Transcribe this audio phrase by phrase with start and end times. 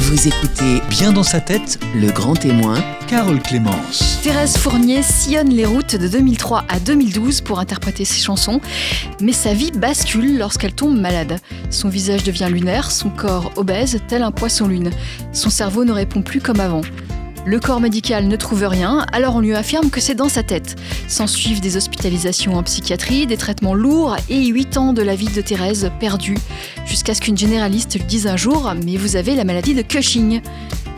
[0.00, 2.76] Vous écoutez Bien dans sa tête, Le Grand Témoin,
[3.08, 4.20] Carole Clémence.
[4.22, 8.60] Thérèse Fournier sillonne les routes de 2003 à 2012 pour interpréter ses chansons,
[9.20, 11.40] mais sa vie bascule lorsqu'elle tombe malade.
[11.70, 14.90] Son visage devient lunaire, son corps obèse, tel un poisson-lune.
[15.32, 16.82] Son cerveau ne répond plus comme avant.
[17.48, 20.76] Le corps médical ne trouve rien, alors on lui affirme que c'est dans sa tête.
[21.08, 25.30] S'en suivent des hospitalisations en psychiatrie, des traitements lourds et 8 ans de la vie
[25.30, 26.36] de Thérèse perdue,
[26.84, 30.42] jusqu'à ce qu'une généraliste lui dise un jour Mais vous avez la maladie de Cushing.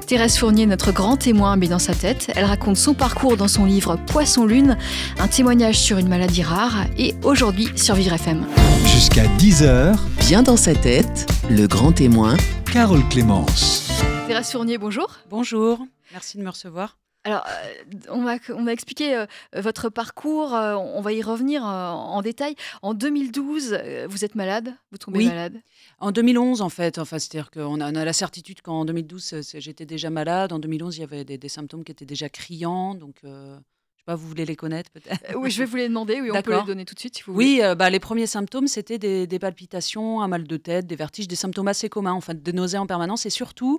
[0.09, 2.32] Thérèse Fournier, notre grand témoin, met dans sa tête.
[2.35, 4.77] Elle raconte son parcours dans son livre Poisson Lune,
[5.21, 8.44] un témoignage sur une maladie rare, et aujourd'hui sur Vivre FM.
[8.86, 9.94] Jusqu'à 10h,
[10.27, 12.36] Bien dans sa tête, Le Grand Témoin,
[12.72, 13.89] Carole Clémence.
[14.27, 15.11] Thérèse Fournier, bonjour.
[15.30, 15.79] Bonjour,
[16.13, 16.99] merci de me recevoir.
[17.25, 21.63] Alors, euh, on va, on va expliquer euh, votre parcours, euh, on va y revenir
[21.67, 22.55] euh, en détail.
[22.81, 25.27] En 2012, euh, vous êtes malade, vous tombez Oui.
[25.27, 25.61] malade?
[25.99, 29.43] En 2011, en fait, enfin, c'est-à-dire qu'on a, on a la certitude qu'en 2012, c'est-
[29.43, 30.55] c'est- j'étais déjà malade.
[30.55, 32.95] En 2011, il y avait des, des symptômes qui étaient déjà criants.
[32.95, 35.20] Donc, euh, je sais pas, vous voulez les connaître peut-être?
[35.28, 37.17] Euh, oui, je vais vous les demander, oui, on peut les donner tout de suite
[37.19, 37.45] si vous voulez.
[37.45, 40.97] Oui, euh, bah, les premiers symptômes, c'était des, des palpitations, un mal de tête, des
[40.97, 43.78] vertiges, des symptômes assez communs, en fait, des nausées en permanence et surtout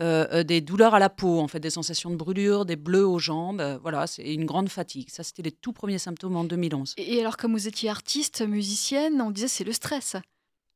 [0.00, 3.06] euh, euh, des douleurs à la peau, en fait, des sensations de brûlure, des bleus
[3.06, 3.60] aux jambes.
[3.60, 5.08] euh, voilà, c'est une grande fatigue.
[5.10, 6.94] Ça, c'était les tout premiers symptômes en 2011.
[6.98, 10.16] Et alors, comme vous étiez artiste, musicienne, on disait c'est le stress.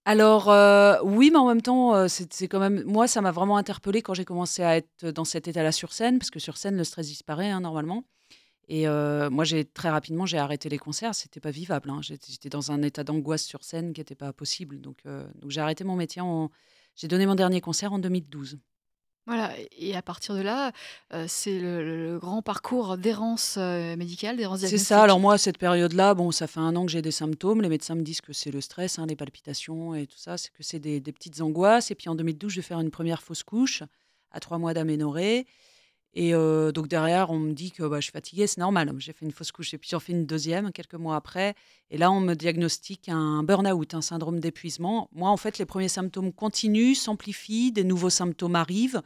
[0.07, 4.01] Alors euh, oui, mais en même temps, c'est quand même moi, ça m'a vraiment interpellée
[4.01, 6.85] quand j'ai commencé à être dans cet état-là sur scène, parce que sur scène, le
[6.85, 8.05] stress disparaît hein, normalement.
[8.69, 11.15] Et moi, j'ai très rapidement, j'ai arrêté les concerts.
[11.15, 11.91] C'était pas vivable.
[11.91, 12.01] hein.
[12.03, 14.81] J'étais dans un état d'angoisse sur scène qui n'était pas possible.
[14.81, 16.23] Donc, donc j'ai arrêté mon métier.
[16.23, 16.51] En...
[16.95, 18.59] J'ai donné mon dernier concert en 2012.
[19.33, 20.73] Voilà, et à partir de là,
[21.15, 25.03] euh, c'est le, le- le grand parcours d'errance euh, médicale, d'errance C'est ça.
[25.05, 27.63] Alors moi, cette période-là, bon, ça fait un an que j'ai des symptômes.
[27.63, 30.51] Les médecins me disent que c'est le stress, hein, les palpitations et tout ça, c'est
[30.51, 31.93] que c'est des, des petites angoisses.
[31.93, 33.85] Et puis en 2012, je vais faire une première fausse couche
[34.33, 35.47] à trois mois d'aménorrhée.
[36.15, 38.93] Et donc derrière, on me dit que bah, je suis fatiguée, c'est normal.
[38.99, 41.55] J'ai fait une fausse couche et puis j'en fais une deuxième quelques mois après.
[41.91, 45.09] Et là, on me diagnostique un burn-out, un syndrome d'épuisement.
[45.13, 49.03] Moi, en fait, les premiers symptômes continuent, s'amplifient, des nouveaux symptômes arrivent.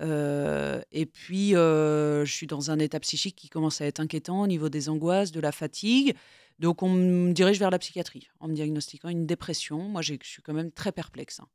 [0.00, 4.70] Et puis, je suis dans un état psychique qui commence à être inquiétant au niveau
[4.70, 6.14] des angoisses, de la fatigue.
[6.58, 9.78] Donc, on me dirige vers la psychiatrie en me diagnostiquant une dépression.
[9.82, 11.40] Moi, je suis quand même très perplexe.
[11.40, 11.48] hein.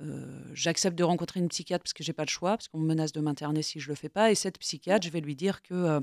[0.00, 2.86] Euh, J'accepte de rencontrer une psychiatre parce que j'ai pas le choix, parce qu'on me
[2.86, 4.30] menace de m'interner si je le fais pas.
[4.30, 6.00] Et cette psychiatre, je vais lui dire que, euh,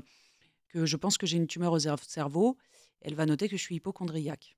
[0.68, 2.56] que je pense que j'ai une tumeur au cer- cerveau.
[3.02, 4.56] Elle va noter que je suis hypochondriaque.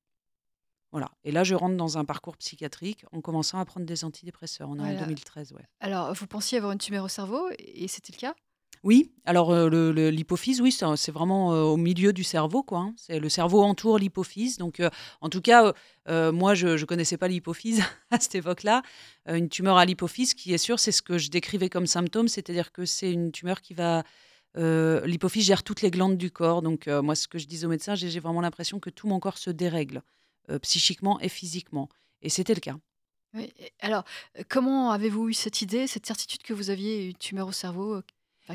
[0.93, 1.11] Voilà.
[1.25, 4.69] Et là, je rentre dans un parcours psychiatrique en commençant à prendre des antidépresseurs.
[4.69, 5.01] On est Voilà.
[5.01, 5.65] en 2013, ouais.
[5.81, 8.35] Alors, vous pensiez avoir une tumeur au cerveau, et c'était le cas?
[8.85, 12.81] Oui, alors euh, l'hypophyse, oui, c'est vraiment euh, au milieu du cerveau, quoi.
[12.81, 12.95] hein.
[12.99, 14.59] C'est le cerveau entoure l'hypophyse.
[14.59, 14.91] Donc, euh,
[15.23, 15.73] en tout cas,
[16.07, 18.83] moi, je ne connaissais pas l'hypophyse à cette époque-là.
[19.27, 22.73] Une tumeur à l'hypophyse, qui est sûr, c'est ce que je décrivais comme symptôme, c'est-à-dire
[22.73, 24.05] que c'est une tumeur qui va
[24.57, 26.61] L'hypophyse gère toutes les glandes du corps.
[26.63, 29.39] Donc, moi, ce que je disais au médecin, j'ai vraiment l'impression que tout mon corps
[29.39, 30.03] se dérègle,
[30.61, 31.89] psychiquement et physiquement.
[32.23, 32.77] Et c'était le cas.
[33.81, 34.05] Alors,
[34.49, 38.03] comment avez-vous eu cette idée, cette certitude que vous aviez une tumeur au cerveau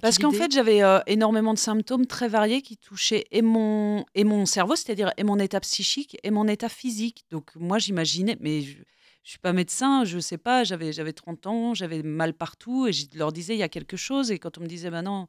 [0.01, 4.23] Parce qu'en fait, j'avais euh, énormément de symptômes très variés qui touchaient et mon, et
[4.23, 7.25] mon cerveau, c'est-à-dire et mon état psychique et mon état physique.
[7.31, 8.83] Donc, moi, j'imaginais, mais je ne
[9.23, 12.93] suis pas médecin, je ne sais pas, j'avais j'avais 30 ans, j'avais mal partout et
[12.93, 14.31] je leur disais, il y a quelque chose.
[14.31, 15.27] Et quand on me disait, bah non,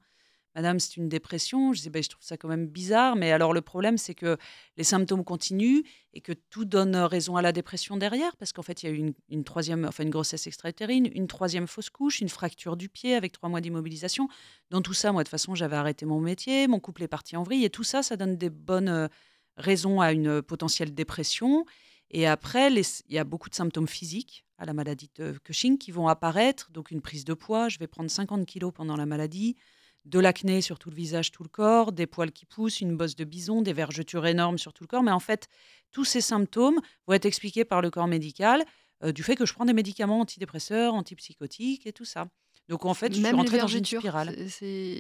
[0.55, 3.17] madame, c'est une dépression, je disais, bah, je trouve ça quand même bizarre.
[3.17, 4.37] Mais alors, le problème, c'est que
[4.77, 8.83] les symptômes continuent et que tout donne raison à la dépression derrière, parce qu'en fait,
[8.83, 12.29] il y a eu une, troisième, enfin une grossesse extra-utérine, une troisième fausse couche, une
[12.29, 14.29] fracture du pied avec trois mois d'immobilisation.
[14.71, 17.37] Dans tout ça, moi, de toute façon, j'avais arrêté mon métier, mon couple est parti
[17.37, 19.09] en vrille, et tout ça, ça donne des bonnes euh,
[19.57, 21.65] raisons à une potentielle dépression.
[22.11, 25.91] Et après, il y a beaucoup de symptômes physiques à la maladie de Cushing qui
[25.91, 29.57] vont apparaître, donc une prise de poids, je vais prendre 50 kilos pendant la maladie,
[30.05, 33.17] de l'acné sur tout le visage, tout le corps, des poils qui poussent, une bosse
[33.17, 35.03] de bison, des vergetures énormes sur tout le corps.
[35.03, 35.49] Mais en fait,
[35.93, 38.65] tous ces symptômes vont être expliqués par le corps médical
[39.03, 42.29] euh, du fait que je prends des médicaments antidépresseurs, antipsychotiques et tout ça.
[42.69, 44.37] Donc en fait, je suis Même rentrée dans une spirale.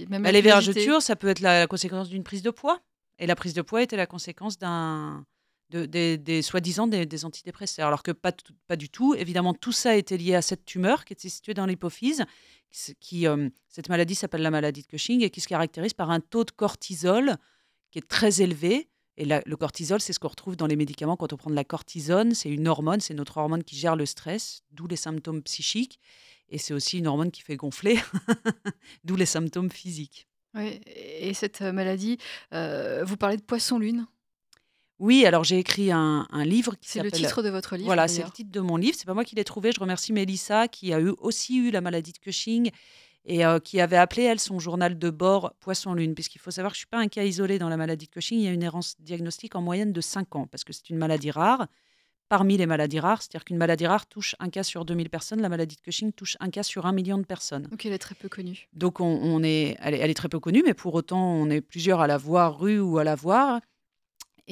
[0.08, 2.81] même Bah, les vergetures, ça peut être la conséquence d'une prise de poids.
[3.19, 5.25] Et la prise de poids était la conséquence d'un
[5.70, 7.87] de- des, soi-disant des, antidépresseurs.
[7.87, 8.32] Alors que pas,
[8.67, 9.14] pas du tout.
[9.14, 12.25] Évidemment, tout ça était lié à cette tumeur qui était située dans l'hypophyse.
[13.00, 16.20] Qui, euh, cette maladie s'appelle la maladie de Cushing et qui se caractérise par un
[16.20, 17.37] taux de cortisol
[17.90, 18.88] qui est très élevé.
[19.17, 21.64] Et le cortisol, c'est ce qu'on retrouve dans les médicaments quand on prend de la
[21.64, 22.32] cortisone.
[22.32, 25.99] C'est une hormone, c'est notre hormone qui gère le stress, d'où les symptômes psychiques.
[26.49, 27.99] Et c'est aussi une hormone qui fait gonfler,
[29.05, 30.26] d'où les symptômes physiques.
[30.55, 32.19] Oui, et cette euh, maladie,
[32.52, 34.06] euh, vous parlez de poisson-lune?
[35.00, 37.87] Oui, alors j'ai écrit un, un livre qui C'est le titre de votre livre.
[37.87, 38.94] Voilà, c'est le titre de mon livre.
[38.99, 39.73] C'est pas moi qui l'ai trouvé.
[39.73, 42.70] Je remercie Mélissa qui a eu, aussi eu la maladie de Cushing
[43.25, 46.14] et euh, qui avait appelé, elle, son journal de bord Poisson-Lune.
[46.14, 48.11] Puisqu'il faut savoir que je ne suis pas un cas isolé dans la maladie de
[48.11, 48.38] Cushing.
[48.41, 50.99] Il y a une errance diagnostique en moyenne de 5 ans parce que c'est une
[50.99, 51.67] maladie rare.
[52.29, 55.49] Parmi les maladies rares, c'est-à-dire qu'une maladie rare touche un cas sur 2000 personnes, la
[55.49, 57.64] maladie de Cushing touche un cas sur un million de personnes.
[57.64, 58.69] Donc elle est très peu connue.
[58.73, 61.50] Donc on, on est, elle, est, elle est très peu connue, mais pour autant, on
[61.50, 63.61] est plusieurs à la voir rue ou à la voir.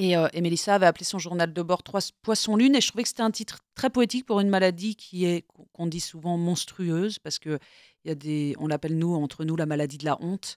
[0.00, 2.86] Et, euh, et Mélissa avait appelé son journal de bord Trois- Poisson Lune, et je
[2.86, 6.38] trouvais que c'était un titre très poétique pour une maladie qui est, qu'on dit souvent
[6.38, 7.58] monstrueuse, parce que
[8.04, 10.56] y a des, on l'appelle nous entre nous la maladie de la honte.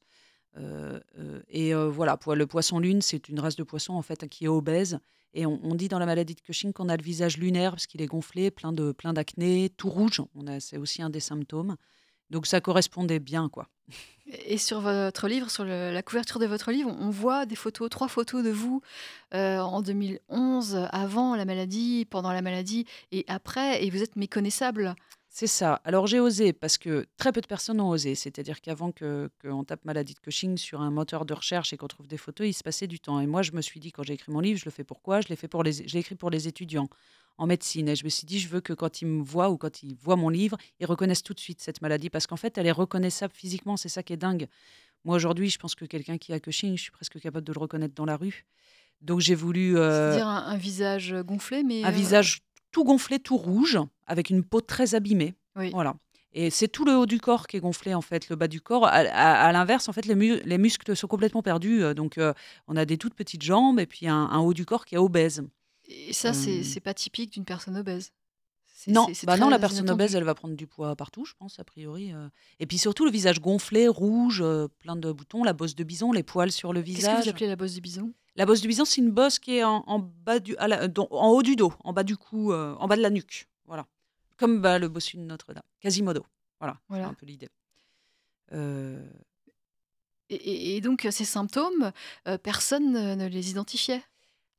[0.58, 4.28] Euh, euh, et euh, voilà, le poisson lune, c'est une race de poisson en fait
[4.30, 5.00] qui est obèse.
[5.34, 8.02] Et on, dit dans la maladie de Cushing qu'on a le visage lunaire parce qu'il
[8.02, 10.22] est gonflé, plein de plein d'acné, tout rouge.
[10.60, 11.78] C'est aussi un des symptômes.
[12.32, 13.68] Donc ça correspondait bien, quoi.
[14.48, 18.08] Et sur votre livre, sur la couverture de votre livre, on voit des photos, trois
[18.08, 18.82] photos de vous
[19.34, 24.96] euh, en 2011, avant la maladie, pendant la maladie et après, et vous êtes méconnaissable.
[25.34, 25.76] C'est ça.
[25.86, 28.16] Alors j'ai osé parce que très peu de personnes ont osé.
[28.16, 31.88] C'est-à-dire qu'avant que qu'on tape maladie de Cushing sur un moteur de recherche et qu'on
[31.88, 33.18] trouve des photos, il se passait du temps.
[33.22, 35.22] Et moi, je me suis dit quand j'ai écrit mon livre, je le fais pourquoi?
[35.22, 36.90] Je l'ai fait pour les, je l'ai écrit pour les étudiants
[37.38, 37.88] en médecine.
[37.88, 39.96] Et je me suis dit, je veux que quand ils me voient ou quand ils
[39.96, 42.74] voient mon livre, ils reconnaissent tout de suite cette maladie parce qu'en fait, elle est
[42.74, 43.78] reconnaissable physiquement.
[43.78, 44.50] C'est ça qui est dingue.
[45.06, 47.60] Moi aujourd'hui, je pense que quelqu'un qui a Cushing, je suis presque capable de le
[47.60, 48.46] reconnaître dans la rue.
[49.00, 52.42] Donc j'ai voulu euh, C'est-à-dire un, un visage gonflé, mais un euh, visage
[52.72, 55.34] tout gonflé, tout rouge, avec une peau très abîmée.
[55.56, 55.70] Oui.
[55.72, 55.96] Voilà.
[56.34, 58.62] Et c'est tout le haut du corps qui est gonflé, en fait, le bas du
[58.62, 58.86] corps.
[58.88, 61.84] À, à- à l'inverse, en fait, les, mu- les muscles sont complètement perdus.
[61.84, 62.34] euh, Donc, euh,
[62.68, 64.98] on a des toutes petites jambes et puis un, un haut du corps qui est
[64.98, 65.44] obèse.
[65.90, 68.14] Et ça, Euh, c'est pas typique d'une personne obèse.
[68.88, 71.64] Non, bah non, la personne obèse, elle va prendre du poids partout, je pense, a
[71.64, 72.14] priori.
[72.14, 72.30] euh.
[72.60, 76.12] Et puis surtout, le visage gonflé, rouge, euh, plein de boutons, la bosse de bison,
[76.12, 77.24] les poils sur le Qu'est-ce que visage.
[77.26, 78.14] vous appelez la bosse du bison?
[78.36, 80.88] La bosse du bison, c'est une bosse qui est en, en bas du, à la-
[80.88, 83.48] dans- en haut du dos, en bas du cou, euh, en bas de la nuque.
[83.66, 83.86] Voilà.
[84.38, 85.64] Comme bah, le bossu de Notre-Dame.
[85.82, 86.26] Quasimodo.
[86.60, 87.04] Voilà, Voilà.
[87.06, 87.50] c'est un peu l'idée.
[88.54, 89.06] Euh,
[90.30, 91.92] et, donc, ces symptômes,
[92.28, 94.02] euh, personne ne, ne les identifiait?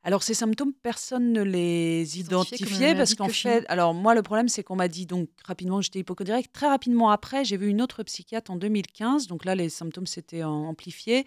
[0.05, 3.27] Alors, ces symptômes, personne ne les identifiait parce qu'en
[3.61, 6.51] fait, alors moi, le problème, c'est qu'on m'a dit donc rapidement que j'étais hypochondriaque.
[6.53, 9.29] Très rapidement après, j'ai vu une autre psychiatre en 2015.
[9.29, 11.25] Donc là, les symptômes s'étaient en- amplifiés.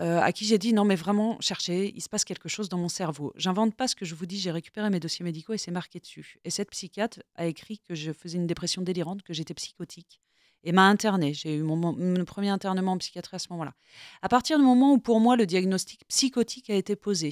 [0.00, 2.78] euh, à qui j'ai dit non, mais vraiment, cherchez, il se passe quelque chose dans
[2.78, 3.32] mon cerveau.
[3.36, 6.00] J'invente pas ce que je vous dis, j'ai récupéré mes dossiers médicaux et c'est marqué
[6.00, 6.38] dessus.
[6.44, 10.20] Et cette psychiatre a écrit que je faisais une dépression délirante, que j'étais psychotique
[10.64, 11.32] et m'a internée.
[11.32, 13.74] J'ai eu mon, mon- mon premier internement en psychiatrie à ce moment-là.
[14.20, 17.30] À partir du moment où, pour moi, le diagnostic psychotique a été posé,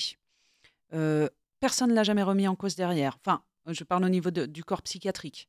[0.94, 1.28] euh,
[1.60, 3.18] personne ne l'a jamais remis en cause derrière.
[3.20, 5.48] Enfin, je parle au niveau du corps psychiatrique.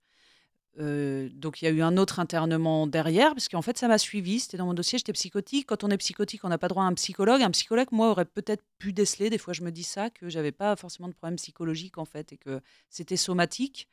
[0.79, 3.99] Euh, donc il y a eu un autre internement derrière, parce qu'en fait ça m'a
[3.99, 5.67] suivi, c'était dans mon dossier, j'étais psychotique.
[5.67, 7.43] Quand on est psychotique, on n'a pas droit à un psychologue.
[7.43, 10.51] Un psychologue, moi, aurait peut-être pu déceler, des fois je me dis ça, que j'avais
[10.51, 13.87] pas forcément de problème psychologique en fait, et que c'était somatique,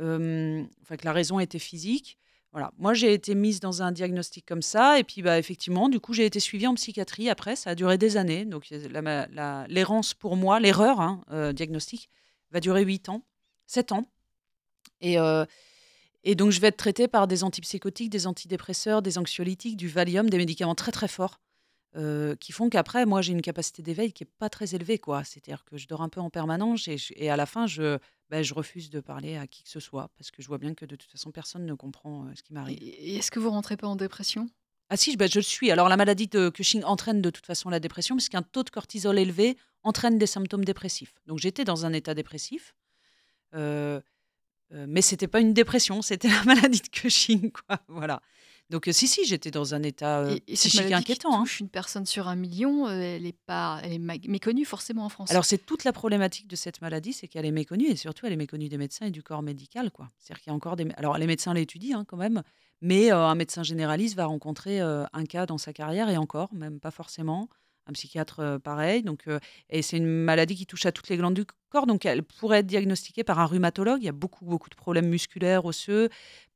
[0.00, 2.16] Euh, enfin que la raison était physique.
[2.52, 6.00] Voilà, moi j'ai été mise dans un diagnostic comme ça, et puis bah, effectivement, du
[6.00, 8.44] coup j'ai été suivie en psychiatrie après, ça a duré des années.
[8.44, 8.68] Donc
[9.68, 12.10] l'errance pour moi, l'erreur hein, euh, diagnostique,
[12.50, 13.24] va durer 8 ans,
[13.66, 14.04] 7 ans.
[15.00, 15.44] Et, euh,
[16.24, 20.28] et donc, je vais être traitée par des antipsychotiques, des antidépresseurs, des anxiolytiques, du Valium,
[20.28, 21.40] des médicaments très très forts,
[21.96, 25.24] euh, qui font qu'après, moi, j'ai une capacité d'éveil qui est pas très élevée, quoi.
[25.24, 27.98] C'est-à-dire que je dors un peu en permanence et à la fin, je,
[28.30, 30.74] ben, je refuse de parler à qui que ce soit parce que je vois bien
[30.74, 32.78] que de toute façon, personne ne comprend euh, ce qui m'arrive.
[32.80, 34.48] Et, est-ce que vous rentrez pas en dépression?
[34.88, 35.70] Ah si, ben, je le suis.
[35.70, 39.18] Alors, la maladie de Cushing entraîne de toute façon la dépression puisqu'un taux de cortisol
[39.18, 41.14] élevé entraîne des symptômes dépressifs.
[41.26, 42.74] Donc, j'étais dans un état dépressif.
[43.54, 44.00] Euh,
[44.72, 47.80] euh, mais c'était pas une dépression, c'était la maladie de Cushing, quoi.
[47.88, 48.22] Voilà.
[48.70, 51.34] Donc euh, si si, j'étais dans un état euh, Et, et psychique maladie qui inquiétant.
[51.34, 51.40] hein.
[51.40, 55.08] touche une personne sur un million, euh, elle est pas, elle est méconnue forcément en
[55.08, 55.30] France.
[55.30, 58.32] Alors c'est toute la problématique de cette maladie, c'est qu'elle est méconnue et surtout elle
[58.32, 60.08] est méconnue des médecins et du corps médical, quoi.
[60.18, 62.42] C'est-à-dire qu'il y a encore des, alors les médecins l'étudient hein, quand même,
[62.80, 66.54] mais euh, un médecin généraliste va rencontrer euh, un cas dans sa carrière et encore,
[66.54, 67.48] même pas forcément.
[67.86, 69.24] Un psychiatre pareil, donc
[69.68, 72.58] et c'est une maladie qui touche à toutes les glandes du corps, donc elle pourrait
[72.58, 74.00] être diagnostiquée par un rhumatologue.
[74.00, 76.08] Il y a beaucoup beaucoup de problèmes musculaires, osseux,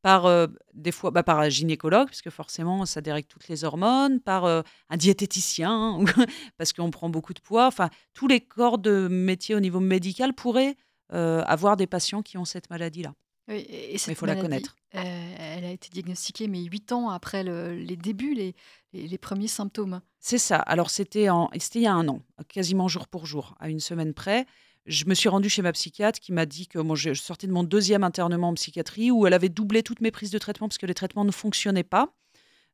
[0.03, 0.29] par
[0.75, 4.45] des fois bah, par un gynécologue parce que forcément ça dérègle toutes les hormones, par
[4.45, 6.05] un diététicien hein,
[6.59, 7.67] parce qu'on prend beaucoup de poids.
[7.67, 10.77] Enfin, tous les corps de métier au niveau médical pourraient
[11.11, 13.15] avoir des patients qui ont cette maladie-là.
[13.49, 14.75] Oui, et, cette Mais il faut la connaître.
[14.95, 18.55] euh, elle a été diagnostiquée, mais huit ans après le- les débuts, les,
[18.93, 20.01] les, les premiers symptômes.
[20.19, 20.57] C'est ça.
[20.57, 24.47] Alors, c'était il y a un an, quasiment jour pour jour, à une semaine près.
[24.87, 27.53] Je me suis rendue chez ma psychiatre qui m'a dit que moi, je sortais de
[27.53, 30.79] mon deuxième internement en psychiatrie où elle avait doublé toutes mes prises de traitement parce
[30.79, 32.15] que les traitements ne fonctionnaient pas.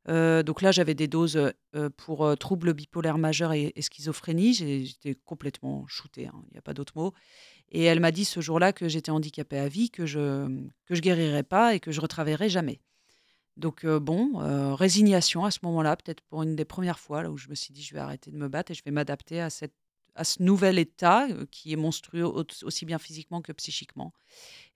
[0.07, 1.53] Donc là, j'avais des doses
[1.97, 4.55] pour euh, troubles bipolaires majeurs et, schizophrénie.
[4.55, 7.13] J'étais complètement shootée, hein, il n'y a pas d'autre mot.
[7.71, 10.49] Et elle m'a dit ce jour-là que j'étais handicapée à vie, que je
[10.87, 12.81] que je guérirais pas et que je retravaillerais jamais.
[13.57, 17.49] Donc bon, résignation à ce moment-là, peut-être pour une des premières fois là où je
[17.49, 19.75] me suis dit je vais arrêter de me battre et je vais m'adapter à cette
[20.15, 24.13] à ce nouvel état euh, qui est monstrueux au- aussi bien physiquement que psychiquement.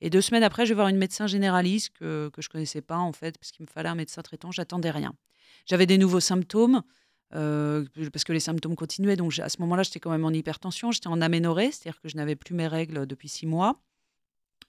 [0.01, 2.99] Et deux semaines après, je vais voir une médecin généraliste que, que je connaissais pas,
[2.99, 4.51] en fait, parce qu'il me fallait un médecin traitant.
[4.53, 5.15] J'attendais rien.
[5.67, 6.83] J'avais des nouveaux symptômes,
[7.35, 9.17] euh, parce que les symptômes continuaient.
[9.17, 10.93] Donc, à ce moment-là, j'étais quand même en hypertension.
[10.93, 13.81] J'étais en aménorrhée, c'est-à-dire que je n'avais plus mes règles depuis six mois.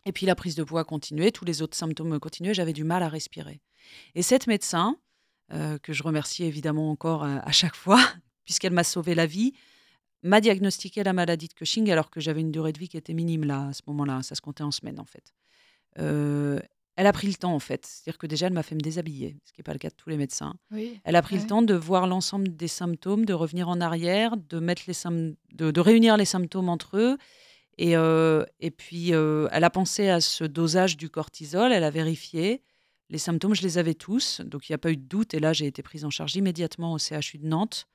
[0.06, 1.32] Et puis, la prise de poids continuait.
[1.32, 2.54] Tous les autres symptômes continuaient.
[2.54, 3.62] J'avais du mal à respirer.
[4.14, 4.98] Et cette médecin,
[5.54, 8.00] euh, que je remercie évidemment encore à chaque fois,
[8.46, 9.54] puisqu'elle m'a sauvé la vie,
[10.28, 13.14] m'a diagnostiqué la maladie de Cushing alors que j'avais une durée de vie qui était
[13.14, 14.22] minime là, à ce moment-là.
[14.24, 15.34] Ça se comptait en semaines, en fait.
[16.00, 16.60] Euh,
[16.98, 17.86] elle a pris le temps, en fait.
[17.86, 19.96] C'est-à-dire que déjà, elle m'a fait me déshabiller, ce qui n'est pas le cas de
[19.96, 20.56] tous les médecins.
[20.72, 21.00] Oui.
[21.04, 21.42] Elle a pris Ouais.
[21.42, 25.36] le temps de voir l'ensemble des symptômes, de revenir en arrière, de, mettre les sym-
[25.54, 27.18] de, de réunir les symptômes entre eux.
[27.78, 31.90] Et, euh, et puis, euh, elle a pensé à ce dosage du cortisol, elle a
[31.90, 32.62] vérifié.
[33.10, 35.34] Les symptômes, je les avais tous, donc il n'y a pas eu de doute.
[35.34, 37.86] Et là, j'ai été prise en charge immédiatement au CHU de Nantes,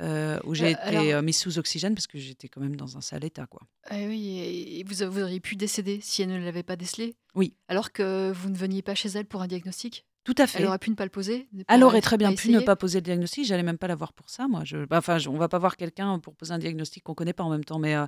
[0.00, 2.76] euh, où j'ai Euh, été alors- euh, mise sous oxygène parce que j'étais quand même
[2.76, 3.46] dans un sale état.
[3.46, 3.62] Quoi.
[3.90, 4.38] Eh oui,
[4.78, 7.16] et vous, vous auriez pu décéder si elle ne l'avait pas décelé?
[7.34, 7.54] Oui.
[7.68, 10.04] Alors que vous ne veniez pas chez elle pour un diagnostic?
[10.24, 10.58] Tout à fait.
[10.60, 11.48] Elle aurait pu ne pas le poser.
[11.68, 13.46] Elle aurait très bien pu ne pas poser le diagnostic.
[13.46, 14.62] J'allais même pas la voir pour ça, moi.
[14.64, 17.32] Je, bah, enfin, je- on va pas voir quelqu'un pour poser un diagnostic qu'on connaît
[17.32, 17.94] pas en même temps, mais.
[17.94, 18.06] euh,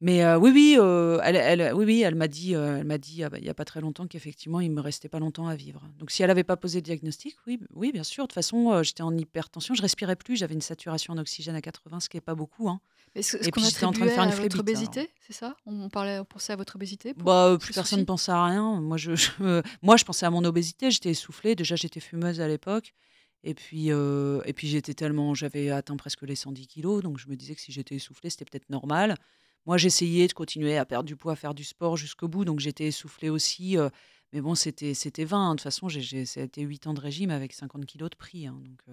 [0.00, 2.98] mais euh, oui, oui, euh, elle, elle- oui, oui, elle m'a dit, euh, elle m'a
[2.98, 5.46] dit, ah bah, il y a pas très longtemps qu'effectivement, il me restait pas longtemps
[5.46, 5.82] à vivre.
[5.98, 8.24] Donc, si elle avait pas posé le diagnostic, oui, oui, bien sûr.
[8.24, 11.60] De toute façon, j'étais en hypertension, je respirais plus, j'avais une saturation en oxygène à
[11.60, 12.68] 80, ce qui est pas beaucoup.
[12.68, 12.80] Hein.
[13.14, 15.32] Mais ce, Et qu'on puis, j'étais en train de faire une votre phlébite, obésité, c'est
[15.32, 15.56] ça?
[15.66, 18.80] On, parlait, on pensait à votre obésité pour- Bah, plus personne ne pensait à rien.
[18.80, 20.90] Moi, je, je- moi, je pensais à mon obésité.
[20.90, 21.54] J'étais essoufflée.
[21.56, 22.94] Déjà, j'étais fumeuse à l'époque.
[23.42, 27.26] Et puis, euh, et puis j'étais tellement, j'avais atteint presque les 110 kilos, donc je
[27.28, 29.16] me disais que si j'étais essoufflée, c'était peut-être normal.
[29.66, 32.60] Moi, j'essayais de continuer à perdre du poids, à faire du sport jusqu'au bout, donc
[32.60, 33.76] j'étais essoufflée aussi.
[33.78, 33.88] euh,
[34.32, 35.38] mais bon, c'était, c'était vain.
[35.50, 35.50] hein.
[35.54, 38.10] De toute façon, j'ai, j'ai- ça a été 8 ans de régime avec 50 kilos
[38.10, 38.46] de prix.
[38.46, 38.92] hein, donc, euh,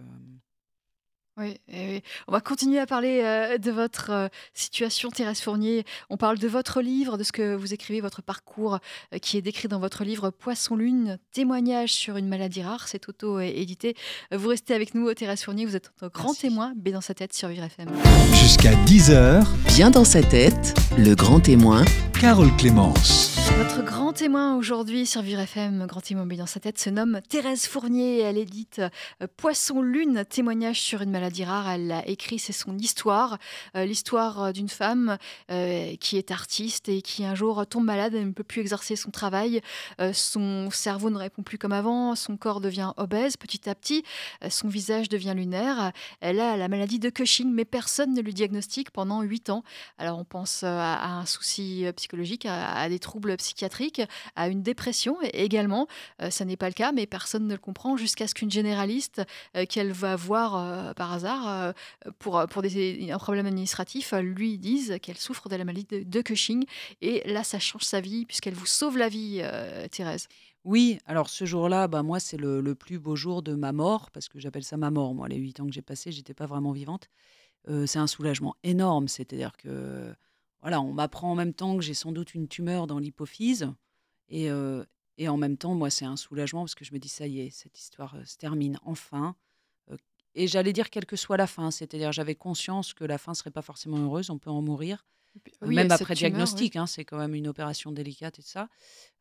[1.40, 2.02] Oui, eh oui.
[2.28, 5.86] On va continuer à parler euh, de votre euh, situation, Thérèse Fournier.
[6.10, 8.80] On parle de votre livre, de ce que vous écrivez, votre parcours
[9.14, 12.88] euh, qui est décrit dans votre livre Poisson Lune, témoignage sur une maladie rare.
[12.88, 13.96] C'est auto-édité.
[14.32, 15.68] Vous restez avec nous, Thérèse Fournier.
[15.68, 16.42] Vous êtes notre grand Merci.
[16.42, 17.90] témoin, B dans sa tête sur Vivre FM.
[18.34, 19.46] Jusqu'à 10h,
[19.78, 21.86] Bien dans sa tête, le grand témoin,
[22.20, 23.38] Carole Clémence.
[23.86, 28.22] Grand témoin aujourd'hui sur Vivre FM, grand B dans sa tête, se nomme Thérèse Fournier.
[28.22, 31.70] Elle édite euh, Poisson Lune, témoignage sur une maladie rare.
[31.70, 33.38] Elle l'a écrit, c'est son histoire.
[33.76, 35.20] Euh, L'histoire euh, d'une femme
[36.00, 39.12] qui est artiste et qui un jour tombe malade, elle ne peut plus exercer son
[39.12, 39.62] travail.
[40.14, 44.04] Son cerveau ne répond plus comme avant, son corps devient obèse petit à petit,
[44.50, 45.92] son visage devient lunaire.
[46.22, 49.64] Elle a la maladie de Cushing, mais personne ne lui diagnostique pendant 8 ans.
[49.98, 54.02] Alors on pense à, un souci psychologique, à des troubles psychiatriques,
[54.36, 55.88] à une dépression également.
[56.22, 59.22] Euh, ça n'est pas le cas, mais personne ne le comprend jusqu'à ce qu'une généraliste
[59.56, 61.72] euh, qu'elle va voir euh, par hasard euh,
[62.20, 66.66] pour, pour des, un problème administratif lui dise qu'elle souffre de la maladie de, Cushing.
[67.02, 69.42] Et là, ça change sa vie puisqu'elle vous sauve la vie,
[69.92, 70.28] Thérèse.
[70.64, 74.28] Oui, alors ce jour-là, bah, moi, c'est le, plus beau jour de ma mort, parce
[74.28, 75.14] que j'appelle ça ma mort.
[75.14, 77.10] Moi, les huit ans que j'ai passés, j'étais pas vraiment vivante.
[77.86, 79.08] C'est un soulagement énorme.
[79.08, 80.14] C'est-à-dire que,
[80.62, 83.70] voilà, on m'apprend en même temps que j'ai sans doute une tumeur dans l'hypophyse.
[84.30, 84.50] Et,
[85.18, 87.42] et en même temps, moi, c'est un soulagement parce que je me dis, ça y
[87.42, 89.36] est, cette histoire se termine enfin.
[90.36, 93.50] Et j'allais dire, quelle que soit la fin, c'est-à-dire, j'avais conscience que la fin serait
[93.52, 95.04] pas forcément heureuse, on peut en mourir.
[95.62, 98.70] Oui, même après tumeur, diagnostic, hein, c'est quand même une opération délicate et tout ça.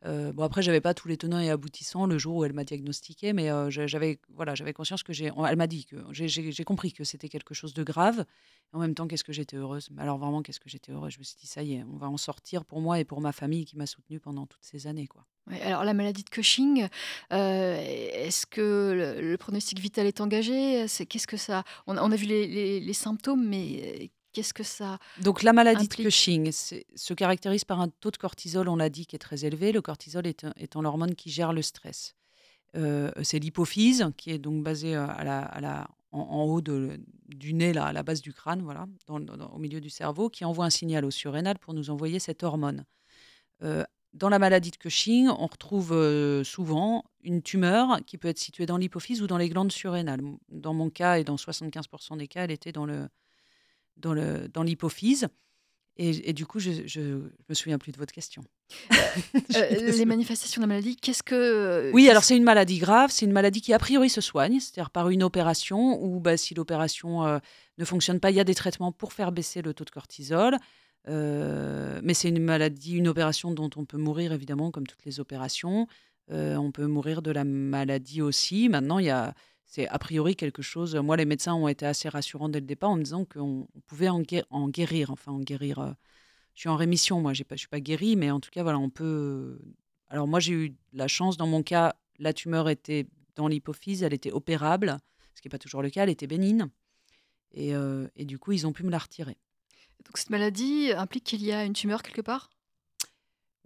[0.04, 2.64] Euh, bon, après, j'avais pas tous les tenants et aboutissants le jour où elle m'a
[2.64, 5.30] diagnostiqué, mais euh, j'a- j'avais voilà, j'avais conscience que j'ai.
[5.48, 8.24] Elle m'a dit que j'ai- compris que c'était quelque chose de grave.
[8.72, 9.88] En même temps, qu'est-ce que j'étais heureuse?
[9.98, 11.12] Alors vraiment, qu'est-ce que j'étais heureuse?
[11.14, 13.20] Je me suis dit, ça y est, on va en sortir pour moi et pour
[13.20, 15.24] ma famille qui m'a soutenue pendant toutes ces années, quoi.
[15.48, 16.88] Ouais, alors la maladie de Cushing,
[17.32, 20.86] euh, est-ce que le, le pronostic vital est engagé?
[21.08, 24.62] Qu'est-ce que ça on, a- on a vu les, les- les symptômes, mais qu'est-ce que
[24.62, 26.04] ça Donc la maladie Implique.
[26.06, 29.44] de Cushing se caractérise par un taux de cortisol, on l'a dit, qui est très
[29.46, 29.72] élevé.
[29.72, 32.14] Le cortisol est un- étant l'hormone qui gère le stress.
[32.76, 36.60] Euh, c'est l'hypophyse qui est donc basée euh, à la, à la- en, en haut
[36.60, 39.80] de- du nez, là, à la base du crâne, voilà, dans, le- dans- au milieu
[39.80, 42.84] du cerveau, qui envoie un signal au surrénal pour nous envoyer cette hormone.
[43.62, 48.38] Euh, dans la maladie de Cushing, on retrouve euh, souvent une tumeur qui peut être
[48.38, 50.20] située dans l'hypophyse ou dans les glandes surrénales.
[50.50, 53.08] Dans mon cas et dans 75% des cas, elle était dans le
[53.96, 55.28] dans le dans l'hypophyse.
[55.98, 58.42] Et, et du coup, je, je, me souviens plus de votre question.
[59.56, 61.90] Euh, les manifestations de la maladie, qu'est-ce que...
[61.94, 64.90] Oui, alors c'est une maladie grave, c'est une maladie qui a priori se soigne, c'est-à-dire
[64.90, 67.40] par une opération, ou bah, si l'opération
[67.78, 70.58] ne fonctionne pas, il y a des traitements pour faire baisser le taux de cortisol.
[71.06, 75.86] mais c'est une maladie, une opération dont on peut mourir évidemment, comme toutes les opérations.
[76.28, 78.68] on peut mourir de la maladie aussi.
[78.68, 79.32] Maintenant, il y a
[79.66, 80.94] c'est a priori quelque chose.
[80.94, 84.08] Moi, les médecins ont été assez rassurants dès le départ en me disant qu'on pouvait
[84.08, 85.94] en, guérir, enfin en guérir.
[86.54, 88.78] Je suis en rémission, moi, je ne suis pas guérie, mais en tout cas, voilà,
[88.78, 89.58] on peut.
[90.08, 94.14] Alors, moi, j'ai eu la chance, dans mon cas, la tumeur était dans l'hypophyse, elle
[94.14, 94.98] était opérable,
[95.34, 96.68] ce qui n'est pas toujours le cas, elle était bénigne.
[97.52, 97.74] Et
[98.24, 99.36] du coup, ils ont pu me la retirer.
[100.06, 102.50] Donc, cette maladie implique qu'il y a une tumeur quelque part?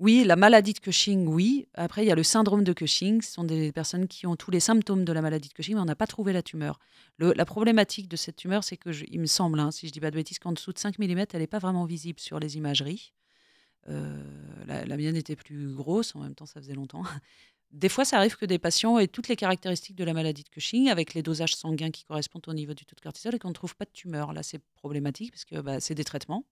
[0.00, 1.68] Oui, la maladie de Cushing, oui.
[1.74, 3.20] Après, il y a le syndrome de Cushing.
[3.20, 5.80] Ce sont des personnes qui ont tous les symptômes de la maladie de Cushing, mais
[5.82, 6.80] on n'a pas trouvé la tumeur.
[7.18, 10.10] la problématique de cette tumeur, c'est que, il me semble, hein, si je dis pas
[10.10, 13.12] de bêtises, qu'en dessous de 5 mm, elle n'est pas vraiment visible sur les imageries.
[13.88, 14.24] Euh,
[14.66, 17.02] la, mienne était plus grosse, en même temps, ça faisait longtemps.
[17.70, 20.48] Des fois, ça arrive que des patients aient toutes les caractéristiques de la maladie de
[20.48, 23.50] Cushing, avec les dosages sanguins qui correspondent au niveau du taux de cortisol, et qu'on
[23.50, 24.32] ne trouve pas de tumeur.
[24.32, 26.46] Là, c'est problématique, parce que bah, c'est des traitements.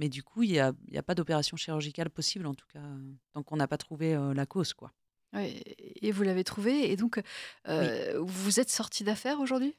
[0.00, 2.80] Mais du coup, il n'y a, a, pas d'opération chirurgicale possible, en tout cas,
[3.32, 4.72] tant qu'on n'a pas trouvé la cause.
[4.72, 4.92] quoi.
[5.34, 6.90] et vous l'avez trouvé.
[6.90, 7.20] Et donc,
[7.66, 9.76] vous êtes sorti d'affaires aujourd'hui?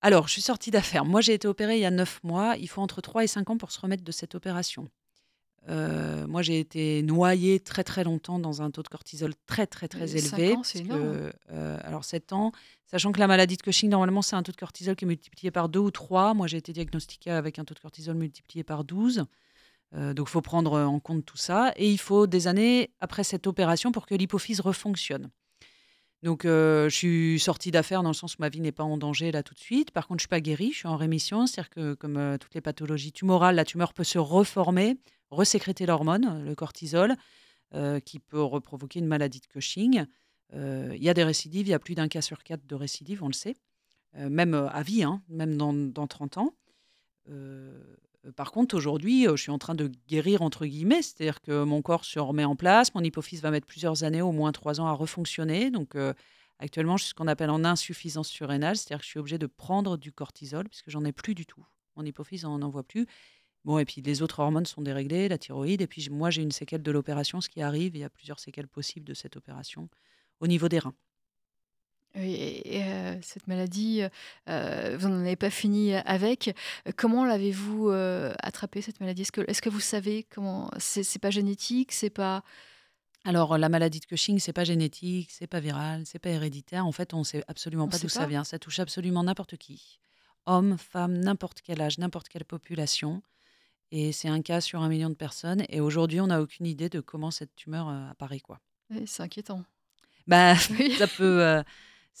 [0.00, 1.04] Alors, je suis sortie d'affaires.
[1.04, 2.56] Moi, j'ai été opérée il y a 9 mois.
[2.56, 4.88] Il faut entre 3 et 5 ans pour se remettre de cette opération.
[5.68, 9.88] Euh, moi, j'ai été noyée très très longtemps dans un taux de cortisol très très
[9.88, 10.56] très élevé.
[10.56, 11.30] Ans, c'est énorme.
[11.50, 12.52] Euh, alors 7 ans,
[12.86, 15.50] sachant que la maladie de Cushing, normalement, c'est un taux de cortisol qui est multiplié
[15.50, 16.34] par 2 ou 3.
[16.34, 19.26] Moi, j'ai été diagnostiquée avec un taux de cortisol multiplié par 12.
[19.94, 21.72] Euh, donc, il faut prendre en compte tout ça.
[21.76, 25.30] Et il faut des années après cette opération pour que l'hypophyse refonctionne.
[26.22, 29.30] Donc, je suis sortie d'affaires dans le sens où ma vie n'est pas en danger
[29.30, 29.92] là tout de suite.
[29.92, 31.46] Par contre, je ne suis pas guérie, je suis en rémission.
[31.46, 34.98] C'est-à-dire que, comme toutes les pathologies tumorales, la tumeur peut se reformer
[35.30, 37.14] resécréter l'hormone, le cortisol,
[38.04, 40.06] qui peut reprovoquer une maladie de Cushing.
[40.52, 43.22] Il y a des récidives, il y a plus d'un cas sur quatre de récidives,
[43.22, 43.56] on le sait,
[44.14, 46.54] même à vie, hein, même dans, dans, 30 ans.
[48.36, 52.04] Par contre, aujourd'hui, je suis en train de guérir, entre guillemets, c'est-à-dire que mon corps
[52.04, 54.92] se remet en place, mon hypophyse va mettre plusieurs années, au moins trois ans, à
[54.92, 55.70] refonctionner.
[55.70, 55.96] Donc,
[56.58, 59.46] actuellement, je suis ce qu'on appelle en insuffisance surrénale, c'est-à-dire que je suis obligé de
[59.46, 61.64] prendre du cortisol, puisque j'en ai plus du tout.
[61.96, 63.06] Mon hypophyse n'en envoie plus.
[63.64, 66.52] Bon, et puis les autres hormones sont déréglées, la thyroïde, et puis moi j'ai une
[66.52, 69.88] séquelle de l'opération, ce qui arrive, il y a plusieurs séquelles possibles de cette opération
[70.40, 70.94] au niveau des reins.
[72.14, 74.02] Oui, et, euh, cette maladie,
[74.48, 76.54] euh, vous n'en avez pas fini avec.
[76.96, 79.22] Comment l'avez-vous euh, attrapée cette maladie?
[79.22, 82.42] Est-ce que, est que vous savez comment C'est pas génétique C'est pas
[83.24, 86.86] alors, la maladie de Cushing, c'est pas génétique, c'est pas viral, c'est pas héréditaire.
[86.86, 88.44] En fait, on sait absolument pas d'où ça vient.
[88.44, 89.98] Ça touche absolument n'importe qui,
[90.46, 93.20] homme, femme, n'importe quel âge, n'importe quelle population.
[93.90, 95.64] Et c'est un cas sur un million de personnes.
[95.68, 98.40] Et aujourd'hui, on n'a aucune idée de comment cette tumeur euh, apparaît.
[98.40, 98.60] Quoi.
[99.04, 99.64] c'est inquiétant.
[100.26, 101.62] Bah, ça, peut,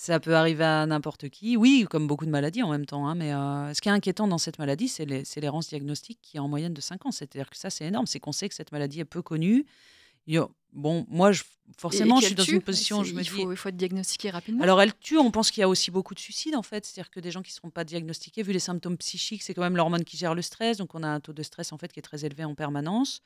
[0.00, 1.56] ça peut arriver à n'importe qui.
[1.56, 3.08] Oui, comme beaucoup de maladies en même temps.
[3.08, 5.04] Hein, mais euh, ce qui est inquiétant dans cette maladie, c'est
[5.40, 7.10] l'errance diagnostique qui est en moyenne de 5 ans.
[7.10, 8.06] C'est-à-dire que ça, c'est énorme.
[8.06, 9.66] C'est qu'on sait que cette maladie est peu connue.
[10.72, 11.42] Bon, moi, je,
[11.76, 13.02] forcément, je suis dans une position.
[13.02, 14.62] Je me il, faut, il faut être diagnostiqué rapidement.
[14.62, 15.18] Alors, elle tue.
[15.18, 16.84] On pense qu'il y a aussi beaucoup de suicides, en fait.
[16.84, 19.62] C'est-à-dire que des gens qui ne seront pas diagnostiqués, vu les symptômes psychiques, c'est quand
[19.62, 20.76] même l'hormone qui gère le stress.
[20.76, 23.20] Donc, on a un taux de stress, en fait, qui est très élevé en permanence.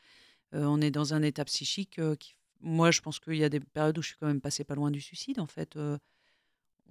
[0.55, 2.35] Euh, on est dans un état psychique euh, qui.
[2.65, 4.77] Moi, je pense qu'il y a des périodes où je suis quand même passé pas
[4.77, 5.77] loin du suicide, en fait.
[5.77, 5.99] Euh,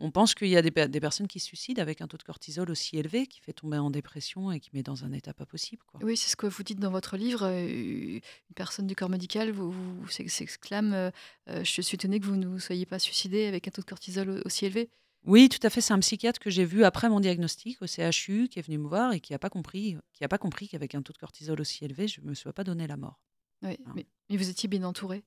[0.01, 2.69] on pense qu'il y a des, personnes qui se suicident avec un taux de cortisol
[2.71, 5.83] aussi élevé qui fait tomber en dépression et qui met dans un état pas possible.
[5.85, 5.99] Quoi.
[6.03, 7.43] Oui, c'est ce que vous dites dans votre livre.
[7.43, 11.11] Euh, une personne du corps médical vous, vous, s'exclame euh,
[11.49, 14.41] euh, Je suis étonné que vous ne soyez pas suicidé avec un taux de cortisol
[14.43, 14.89] aussi élevé.
[15.23, 15.81] Oui, tout à fait.
[15.81, 18.87] C'est un psychiatre que j'ai vu après mon diagnostic au CHU qui est venu me
[18.87, 21.61] voir et qui n'a pas compris, qui a pas compris qu'avec un taux de cortisol
[21.61, 23.21] aussi élevé, je ne me suis pas donné la mort.
[23.61, 23.91] Oui, hein.
[23.95, 25.23] mais, mais, vous étiez bien entouré.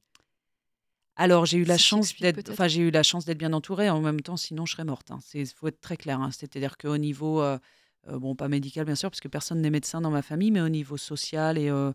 [1.16, 3.88] Alors, j'ai eu la chance d'être, enfin, j'ai eu la chance d'être bien entourée.
[3.88, 5.10] En même temps, sinon, je serais morte.
[5.34, 5.44] Il hein.
[5.54, 6.20] faut être très clair.
[6.20, 6.30] Hein.
[6.32, 7.58] C'est-à-dire qu'au niveau, euh,
[8.08, 10.60] euh, bon, pas médical bien sûr, parce que personne n'est médecin dans ma famille, mais
[10.60, 11.92] au niveau social et, euh,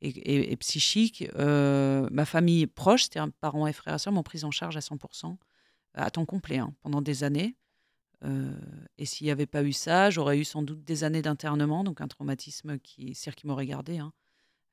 [0.00, 4.76] et, psychique, ma famille proche, c'est-à-dire parents et frères et sœurs, m'ont prise en charge
[4.76, 5.36] à 100%,
[5.94, 7.56] à temps complet, hein, pendant des années.
[8.98, 12.00] et s'il n'y avait pas eu ça, j'aurais eu sans doute des années d'internement, donc
[12.00, 13.98] un traumatisme qui, c'est-à-dire qui m'aurait gardé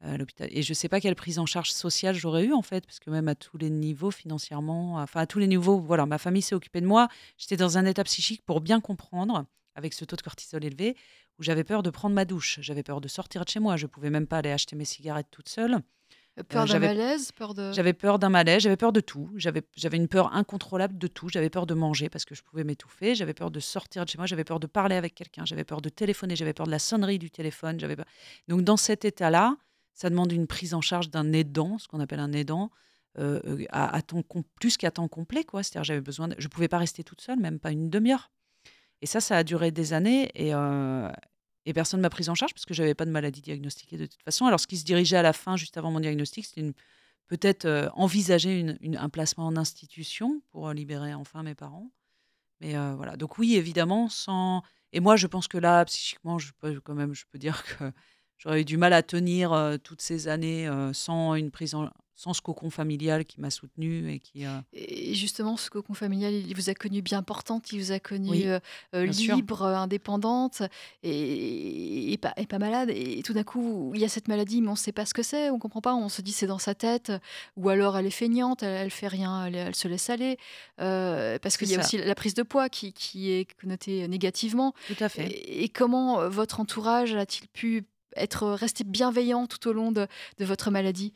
[0.01, 0.47] à l'hôpital.
[0.51, 2.99] Et je ne sais pas quelle prise en charge sociale j'aurais eu en fait, parce
[2.99, 6.41] que même à tous les niveaux, financièrement, enfin à tous les niveaux, voilà, ma famille
[6.41, 7.07] s'est occupée de moi.
[7.37, 10.95] J'étais dans un état psychique pour bien comprendre, avec ce taux de cortisol élevé,
[11.37, 13.87] où j'avais peur de prendre ma douche, j'avais peur de sortir de chez moi, je
[13.87, 15.79] pouvais même pas aller acheter mes cigarettes toute seule.
[16.47, 17.73] Peur d'un j'avais- malaise, peur de.
[17.73, 19.29] J'avais peur d'un malaise, j'avais peur de tout.
[19.35, 21.27] J'avais j'avais une peur incontrôlable de tout.
[21.27, 23.13] J'avais peur de manger parce que je pouvais m'étouffer.
[23.13, 24.25] J'avais peur de sortir de chez moi.
[24.25, 25.43] J'avais peur de parler avec quelqu'un.
[25.43, 26.37] J'avais peur de téléphoner.
[26.37, 27.77] J'avais peur de la sonnerie du téléphone.
[27.77, 28.05] J'avais peur-
[28.47, 29.57] Donc, dans cet état-là,
[29.99, 32.71] ça demande une prise en charge d'un aidant, ce qu'on appelle un aidant,
[33.17, 34.23] euh, euh, à, temps
[34.55, 35.43] plus qu'à temps complet.
[35.43, 35.61] quoi.
[35.61, 36.29] C'est-à-dire, j'avais besoin.
[36.37, 38.31] Je pouvais pas rester toute seule, même pas une demi-heure.
[39.01, 40.31] Et ça, ça a duré des années.
[40.35, 41.11] Et, euh,
[41.65, 44.23] et personne m'a prise en charge parce que j'avais pas de maladie diagnostiquée de toute
[44.23, 44.45] façon.
[44.45, 46.71] Alors, ce qui se dirigeait à la fin, juste avant mon diagnostic, c'était
[47.27, 51.91] peut-être euh, envisager un placement en institution pour libérer enfin mes parents.
[52.61, 53.17] Mais voilà.
[53.17, 54.63] Donc oui, évidemment, sans.
[54.93, 57.91] Et moi, je pense que là, psychiquement, je peux quand même, je peux dire que
[58.39, 61.89] j'aurais eu du mal à tenir euh, toutes ces années euh, sans une prise en,
[62.15, 64.45] sans ce cocon familial qui m'a soutenue et qui.
[64.45, 67.99] euh, Et justement, ce cocon familial, il vous a connue bien portante, il vous a
[68.01, 68.59] connue Oui, euh,
[68.93, 69.35] euh, sûr.
[69.37, 70.63] libre, indépendante
[71.03, 72.89] et, et pas, et pas malade.
[72.89, 75.13] Et tout d'un coup, il y a cette maladie, mais on ne sait pas ce
[75.13, 75.95] que c'est, on ne comprend pas.
[75.95, 77.11] On se dit c'est dans sa tête,
[77.55, 80.37] ou alors elle est feignante, elle, elle fait rien, elle, elle se laisse aller.
[80.81, 81.85] Euh, parce qu'il y a ça.
[81.87, 84.73] aussi la prise de poids qui, qui est connotée négativement.
[84.87, 85.27] Tout à fait.
[85.29, 90.71] Et, comment votre entourage a-t-il pu être resté bienveillant tout au long de, de votre
[90.71, 91.13] maladie?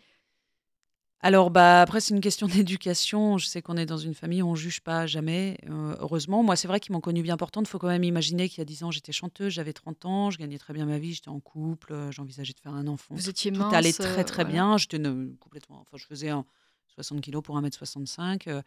[1.20, 3.38] Alors, bah, après, c'est une question d'éducation.
[3.38, 6.44] Je sais qu'on est dans une famille, on juge pas jamais, euh, heureusement.
[6.44, 7.66] Moi, c'est vrai qu'ils m'ont connue bien portante.
[7.68, 10.32] Il faut quand même imaginer qu'il y a 10 ans, j'étais chanteuse, j'avais 30 ans,
[10.32, 13.16] je gagnais très bien ma vie, j'étais en couple, euh, j'envisageais de faire un enfant.
[13.16, 14.50] Vous étiez Tout mince allait euh, très, très voilà.
[14.52, 14.78] bien.
[14.78, 15.00] J'étais
[15.40, 15.80] complètement.
[15.82, 16.46] Enfin, je faisais un
[16.88, 18.48] 60 kilos pour 1m65.
[18.48, 18.62] euh,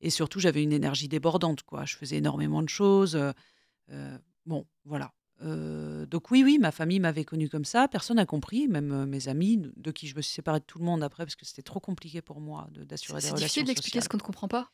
[0.00, 1.84] et surtout, j'avais une énergie débordante, quoi.
[1.86, 3.16] Je faisais énormément de choses.
[3.90, 5.12] euh, bon, voilà.
[5.42, 7.88] Euh, donc oui, oui, ma famille m'avait connue comme ça.
[7.88, 10.64] Personne n'a compris, même euh, mes amis, de, de qui je me suis séparée de
[10.64, 13.32] tout le monde après, parce que c'était trop compliqué pour moi de- d'assurer des C'est
[13.34, 14.70] relations difficile d'expliquer ce qu'on ne comprend pas.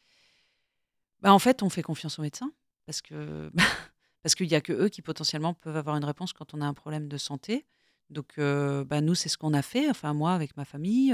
[1.21, 2.53] Bah, en fait, on fait confiance aux médecins,
[2.87, 3.51] parce que
[4.23, 6.67] parce qu'il y a que eux qui potentiellement peuvent avoir une réponse quand on a
[6.67, 7.67] un problème de santé.
[8.11, 9.89] Donc, euh, bah, nous, c'est ce qu'on a fait.
[9.89, 11.13] Enfin, moi, avec ma famille,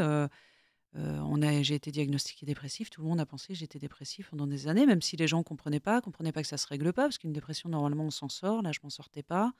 [0.96, 2.88] euh, on a, j'ai été diagnostiquée dépressive.
[2.90, 5.42] Tout le monde a pensé que j'étais dépressive pendant des années, même si les gens
[5.42, 8.28] comprenaient pas, comprenaient pas que ça se règle pas, parce qu'une dépression, normalement, on s'en
[8.28, 8.62] sort.
[8.62, 9.52] Là, je m'en sortais pas.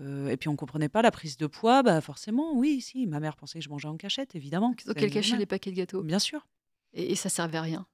[0.00, 1.82] Euh, et puis, on comprenait pas la prise de poids.
[1.82, 3.06] Bah, forcément, oui, si.
[3.06, 4.74] Ma mère pensait que je mangeais en cachette, évidemment.
[4.86, 6.02] Donc elle cachait les paquets de gâteaux.
[6.02, 6.46] Bien sûr.
[6.92, 7.86] Et, et ça servait à rien?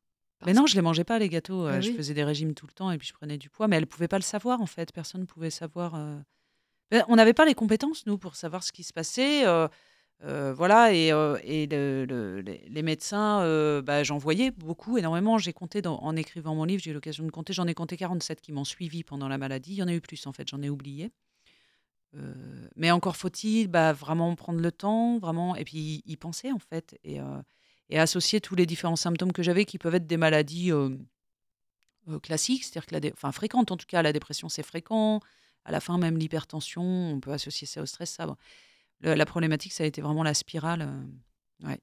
[0.47, 1.67] Mais non, je les mangeais pas les gâteaux.
[1.67, 1.97] Ah Je oui.
[1.97, 3.69] faisais des régimes tout le temps et puis je prenais du poids.
[3.69, 4.91] Mais elle pouvait pas le savoir en fait.
[4.91, 5.95] Personne ne pouvait savoir.
[5.95, 6.19] euh.
[6.91, 9.45] Ben, on n'avait pas les compétences nous pour savoir ce qui se passait.
[10.25, 15.39] Euh, voilà et, euh, les, médecins, euh, bah, j'en voyais beaucoup, énormément.
[15.39, 17.53] J'ai compté en écrivant mon livre, j'ai eu l'occasion de compter.
[17.53, 19.73] J'en ai compté 47 qui m'ont suivi pendant la maladie.
[19.73, 20.49] Il y en a eu plus en fait.
[20.49, 21.11] J'en ai oublié.
[22.75, 26.99] Mais encore faut-il bah, vraiment prendre le temps, vraiment, et puis y penser en fait,
[27.05, 27.21] et,
[27.97, 30.73] associer tous les différents symptômes que j'avais qui peuvent être des maladies
[32.21, 35.21] classiques, c'est-à-dire que la enfin fréquentes en tout cas, la dépression c'est fréquent,
[35.65, 38.11] à la fin même l'hypertension, on peut associer ça au stress.
[38.11, 38.27] Ça.
[39.01, 40.83] Le- la problématique ça a été vraiment la spirale.
[41.63, 41.79] euh, ouais.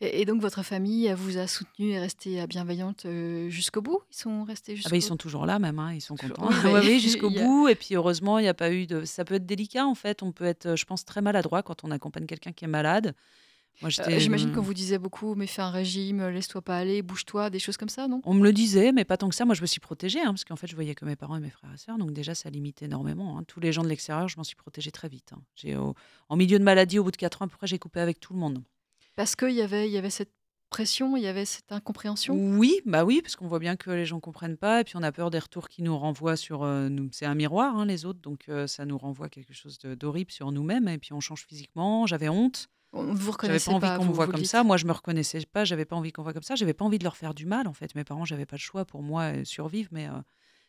[0.00, 4.00] Et, et donc votre famille vous a soutenu et resté euh, bienveillante euh, jusqu'au bout?
[4.12, 6.36] Ils sont restés jusqu'au Ah bah, ils sont toujours là même, hein, ils sont Toujours.
[6.36, 6.50] contents.
[6.64, 7.68] Oui, Ouais, jusqu'au a- bout.
[7.68, 9.04] Et puis heureusement, il n'y a pas eu de.
[9.04, 10.22] Ça peut être délicat en fait.
[10.22, 13.14] On peut être, je pense, très maladroit quand on accompagne quelqu'un qui est malade.
[13.84, 14.18] Euh.
[14.18, 17.50] J'imagine euh, qu'on vous disait beaucoup, mais fais un régime, euh, laisse-toi pas aller, bouge-toi,
[17.50, 18.20] des choses comme ça, non?
[18.24, 19.44] On me le disait, mais pas tant que ça.
[19.44, 21.40] Moi, je me suis protégée, hein, parce qu'en fait, je voyais que mes parents et
[21.40, 23.38] mes frères et sœurs, donc déjà, ça limite énormément.
[23.38, 23.44] hein.
[23.46, 25.32] Tous les gens de l'extérieur, je m'en suis protégée très vite.
[25.34, 25.42] hein.
[25.54, 25.94] J'ai, au-
[26.28, 28.18] en milieu de maladie, au bout de 4 ans, à peu près, j'ai coupé avec
[28.20, 28.62] tout le monde.
[29.14, 30.32] Parce qu'il y avait, il y avait cette
[30.68, 32.34] pression, il y avait cette incompréhension?
[32.34, 35.02] Oui, bah oui, parce qu'on voit bien que les gens comprennent pas, et puis on
[35.02, 37.08] a peur des retours qui nous renvoient sur euh, nous.
[37.12, 40.50] C'est un miroir, hein, les autres, donc euh, ça nous renvoie quelque chose d'horrible sur
[40.50, 42.06] nous-mêmes, et puis on change physiquement.
[42.06, 42.68] J'avais honte.
[42.98, 43.96] On ne vous J'avais pas envie pas.
[43.98, 44.50] qu'on vous- me voit vous comme dites.
[44.50, 44.64] ça.
[44.64, 45.64] Moi, je me reconnaissais pas.
[45.64, 46.54] J'avais pas envie qu'on me voit comme ça.
[46.54, 47.94] J'avais pas envie de leur faire du mal, en fait.
[47.94, 50.12] Mes parents, j'avais pas le choix pour moi euh, survivre, mais euh,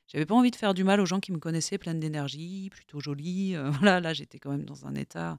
[0.07, 2.99] j'avais pas envie de faire du mal aux gens qui me connaissaient, pleine d'énergie, plutôt
[2.99, 3.55] jolie.
[3.55, 5.37] euh, voilà, là, j'étais quand même dans un état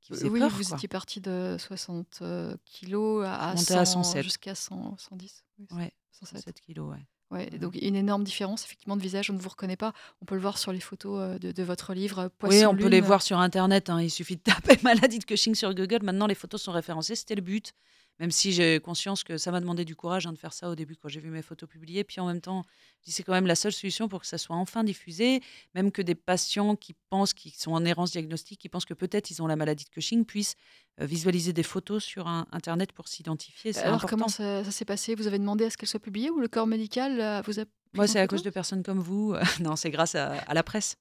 [0.00, 0.50] qui faisait oui, peur.
[0.50, 0.76] vous quoi.
[0.76, 4.22] étiez parti de 60 euh, kilos à, à Monté à 100, 107.
[4.22, 5.44] jusqu'à 100, 110.
[5.58, 6.44] oui, Ouais, 107.
[6.44, 6.98] 7 kilos, ouais.
[7.30, 7.58] Ouais, et Ouais.
[7.58, 9.92] donc une énorme différence effectivement de visage, on ne vous reconnaît pas.
[10.20, 12.66] On peut le voir sur les photos euh, de, de votre livre euh, Poisson Oui,
[12.66, 13.90] on peut les voir sur Internet.
[13.90, 14.00] hein.
[14.00, 16.00] Il suffit de taper maladie de Cushing sur Google.
[16.02, 17.14] Maintenant, les photos sont référencées.
[17.16, 17.72] C'était le but.
[18.20, 20.76] Même si j'ai conscience que ça m'a demandé du courage hein, de faire ça au
[20.76, 22.04] début quand j'ai vu mes photos publiées.
[22.04, 22.62] Puis en même temps,
[23.00, 25.40] je dis c'est quand même la seule solution pour que ça soit enfin diffusé.
[25.74, 29.30] Même que des patients qui pensent qu'ils sont en errance diagnostique, qui pensent que peut-être
[29.32, 30.54] ils ont la maladie de Cushing, puissent
[31.00, 33.76] euh, visualiser des photos sur un- Internet pour s'identifier.
[33.78, 34.08] Alors important.
[34.08, 35.16] comment ça, ça s'est passé?
[35.16, 37.64] Vous avez demandé à ce qu'elle soit publiée ou le corps médical euh, vous a
[37.94, 39.34] Moi, c'est à cause de personnes comme vous.
[39.60, 40.96] non, c'est grâce à, à la presse.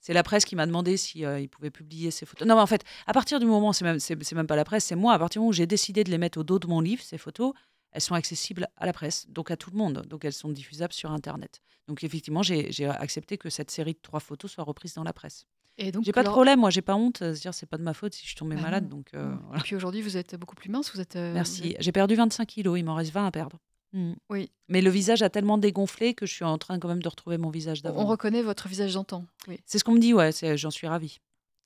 [0.00, 2.46] C'est la presse qui m'a demandé si euh, il pouvait publier ces photos.
[2.46, 4.84] Non, mais en fait, à partir du moment, c'est même, c'est, même pas la presse,
[4.84, 5.14] c'est moi.
[5.14, 7.02] À partir du moment où j'ai décidé de les mettre au dos de mon livre,
[7.02, 7.52] ces photos,
[7.92, 10.04] elles sont accessibles à la presse, donc à tout le monde.
[10.08, 11.60] Donc elles sont diffusables sur Internet.
[11.88, 15.46] Donc effectivement, j'ai, accepté que cette série de trois photos soit reprise dans la presse.
[15.78, 17.20] Et donc, J'ai pas de problème, moi, j'ai pas honte.
[17.20, 18.88] à se dire, c'est pas de ma faute si je suis tombée Bah malade.
[18.88, 20.90] Donc, euh, Et puis aujourd'hui, vous êtes beaucoup plus mince.
[20.94, 21.16] Vous êtes.
[21.16, 21.76] euh, Merci.
[21.78, 23.58] J'ai perdu 25 kilos, il m'en reste 20 à perdre.
[23.92, 24.12] Mm.
[24.30, 24.50] Oui.
[24.68, 27.38] Mais le visage a tellement dégonflé que je suis en train quand même de retrouver
[27.38, 28.04] mon visage On d'avant.
[28.04, 29.24] reconnaît votre visage d'antan.
[29.48, 29.58] Oui.
[29.66, 31.18] C'est ce qu'on me dit, ouais, j'en suis ravie.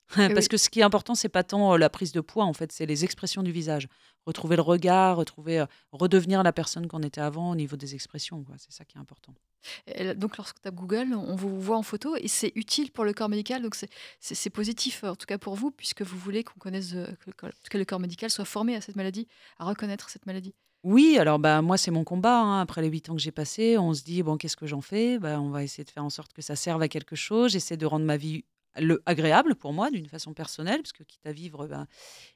[0.15, 0.47] Parce oui.
[0.49, 2.71] que ce qui est important, c'est pas tant euh, la prise de poids, en fait,
[2.73, 3.87] c'est les expressions du visage.
[4.25, 8.45] Retrouver le regard, retrouver, euh, redevenir la personne qu'on était avant au niveau des expressions.
[8.57, 9.33] C'est ça qui est important.
[9.87, 13.05] Et donc, lorsque tu tapes Google, on vous voit en photo et c'est utile pour
[13.05, 13.61] le corps médical.
[13.61, 13.75] Donc,
[14.19, 17.33] c'est- positif, en tout cas pour vous, puisque vous voulez qu'on connaisse, euh, que, le
[17.33, 19.27] corps- que le corps médical soit formé à cette maladie,
[19.59, 20.53] à reconnaître cette maladie.
[20.83, 22.39] Oui, alors bah, moi, c'est mon combat.
[22.41, 22.61] hein.
[22.61, 25.19] Après les huit ans que j'ai passés, on se dit, bon, qu'est-ce que j'en fais?
[25.19, 27.51] Bah, On va essayer de faire en sorte que ça serve à quelque chose.
[27.51, 28.45] J'essaie de rendre ma vie
[28.79, 31.85] le, agréable pour moi, d'une façon personnelle, parce que quitte à vivre, bah,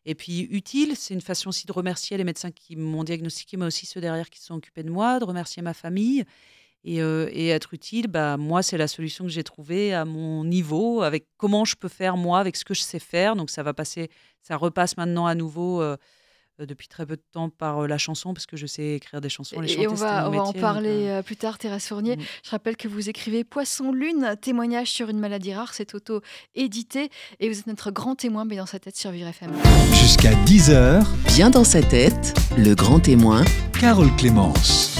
[0.06, 3.66] et puis utile, c'est une façon aussi de remercier les médecins qui m'ont diagnostiqué, mais
[3.66, 6.24] aussi ceux derrière qui se sont occupés de moi, de remercier ma famille.
[6.84, 10.44] Et, euh, et être utile, bah, moi, c'est la solution que j'ai trouvée à mon
[10.46, 13.36] niveau, avec comment je peux faire moi, avec ce que je sais faire.
[13.36, 14.10] Donc ça va passer,
[14.42, 15.98] ça repasse maintenant à nouveau euh,
[16.60, 19.30] depuis très peu de temps par euh, la chanson, parce que je sais écrire des
[19.30, 19.60] chansons.
[19.60, 21.86] les Et, on va, mon on va en métier, parler euh, euh, plus tard, Thérèse
[21.86, 22.18] Fournier.
[22.18, 22.22] mm.
[22.44, 25.74] Je rappelle que vous écrivez Poisson Lune, témoignage sur une maladie rare.
[25.74, 29.52] C'est auto-édité et vous êtes notre grand témoin, mais dans sa tête sur Vivre FM.
[29.94, 33.44] Jusqu'à 10h, Bien dans sa tête, le grand témoin
[33.78, 34.96] Carole Clémence.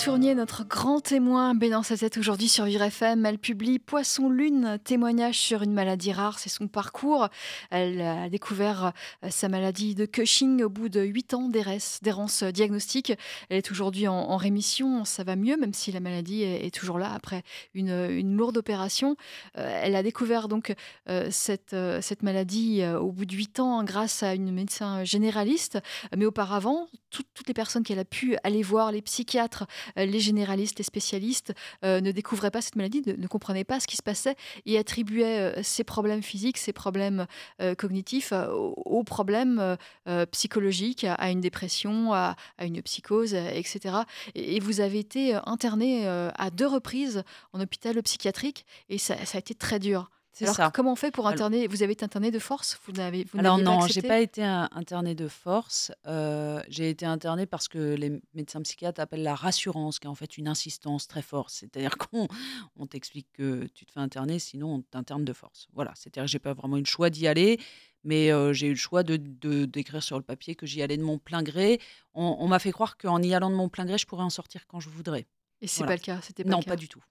[0.00, 3.24] Fournier, notre grand témoin, B dans sa tête aujourd'hui sur Vivre FM.
[3.26, 6.38] Elle publie Poisson Lune, témoignage sur une maladie rare.
[6.38, 7.28] C'est son parcours.
[7.70, 13.12] Elle a découvert euh, sa maladie de Cushing au bout de 8 ans d'errance diagnostique.
[13.48, 15.04] Elle est aujourd'hui en, rémission.
[15.04, 17.42] Ça va mieux, même si la maladie est, toujours là après
[17.74, 19.14] une, lourde opération.
[19.58, 20.74] Euh, elle a découvert donc
[21.10, 25.78] euh, cette, cette maladie au bout de 8 ans grâce à une médecin généraliste.
[26.16, 29.66] Mais auparavant, tout- toutes les personnes qu'elle a pu aller voir, les psychiatres,
[29.96, 31.52] les généralistes, les spécialistes,
[31.84, 35.56] euh, ne découvraient pas cette maladie, ne, comprenaient pas ce qui se passait et attribuaient
[35.56, 37.26] euh, ces problèmes physiques, ces problèmes
[37.60, 39.76] euh, cognitifs euh, aux, problèmes euh,
[40.08, 43.96] euh, psychologiques, à, une dépression, à, une psychose, euh, etc.
[44.34, 49.14] Et, vous avez été euh, interné euh, à deux reprises en hôpital psychiatrique et ça
[49.14, 50.10] a été très dur.
[50.34, 50.70] C'est Alors ça.
[50.72, 52.78] comment on fait pour Alors- interner Vous avez été interné de force?
[52.86, 55.92] Vous n'avez vous Alors non, j'ai pas été internée de force.
[56.06, 60.14] Euh, j'ai été internée parce que les médecins psychiatres appellent la rassurance, qui est en
[60.14, 61.50] fait une insistance très forte.
[61.50, 62.28] C'est-à-dire qu'on
[62.76, 65.68] on t'explique que tu te fais interner, sinon on t'interne de force.
[65.74, 65.92] Voilà.
[65.96, 67.60] C'est-à-dire que j'ai pas vraiment eu le choix d'y aller,
[68.02, 70.96] mais euh, j'ai eu le choix de de- d'écrire sur le papier que j'y allais
[70.96, 71.78] de mon plein gré.
[72.14, 74.30] On, on m'a fait croire qu'en y allant de mon plein gré, je pourrais en
[74.30, 75.26] sortir quand je voudrais.
[75.60, 75.90] Et c'est Voilà.
[75.92, 76.20] pas le cas.
[76.22, 76.70] C'était pas Non, le cas.
[76.70, 77.02] pas du tout.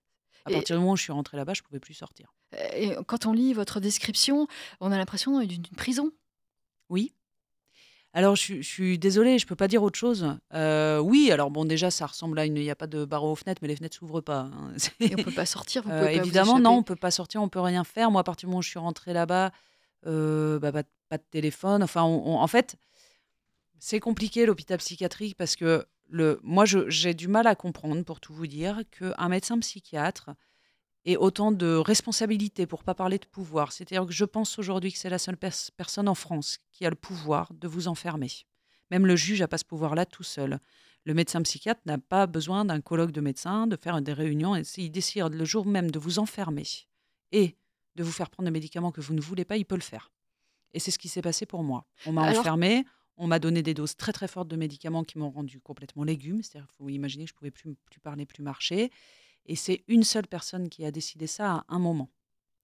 [0.46, 2.34] À partir du moment où je suis rentrée là-bas, je pouvais plus sortir.
[2.76, 4.48] Et quand on lit votre description,
[4.80, 6.12] on a l'impression d'une prison?
[6.90, 7.14] Oui.
[8.14, 10.36] Alors, je, suis- je suis désolée, je peux pas dire autre chose.
[10.54, 12.58] Euh, oui, alors bon, déjà, ça ressemble à une.
[12.58, 14.50] Il n'y a pas de barreau aux fenêtres, mais les fenêtres s'ouvrent pas.
[14.54, 14.74] hein.
[15.00, 15.84] Et on peut pas sortir.
[15.84, 16.88] Vous Euh, vous évidemment, non, on échapper.
[16.88, 18.12] peut pas sortir, on peut rien faire.
[18.12, 19.52] Moi, à partir du moment où je suis rentrée là-bas,
[20.08, 21.84] euh, bah, pas, de- pas de téléphone.
[21.84, 22.76] Enfin, on- on- en fait,
[23.80, 28.34] c'est compliqué l'hôpital psychiatrique parce que le, moi, j'ai du mal à comprendre, pour tout
[28.34, 30.32] vous dire, qu'un médecin psychiatre
[31.06, 33.72] ait autant de responsabilités pour pas parler de pouvoir.
[33.72, 36.90] C'est-à-dire que je pense aujourd'hui que c'est la seule pers- personne en France qui a
[36.90, 38.30] le pouvoir de vous enfermer.
[38.92, 40.60] Même le juge n'a pas ce pouvoir-là tout seul.
[41.06, 44.56] Le médecin psychiatre n'a pas besoin d'un colloque de médecins, de faire des réunions.
[44.56, 46.68] Et s'il décide le jour même de vous enfermer
[47.32, 47.56] et
[47.96, 50.12] de vous faire prendre des médicaments que vous ne voulez pas, il peut le faire.
[50.74, 51.88] Et c'est ce qui s'est passé pour moi.
[52.06, 52.86] On m'a enfermé,
[53.24, 56.42] on m'a donné des doses très très fortes de médicaments qui m'ont rendu complètement légume.
[56.44, 58.92] C'est-à-dire qu'il faut imaginer que je pouvais plus, plus parler, plus marcher.
[59.46, 62.10] Et c'est une seule personne qui a décidé ça à un moment.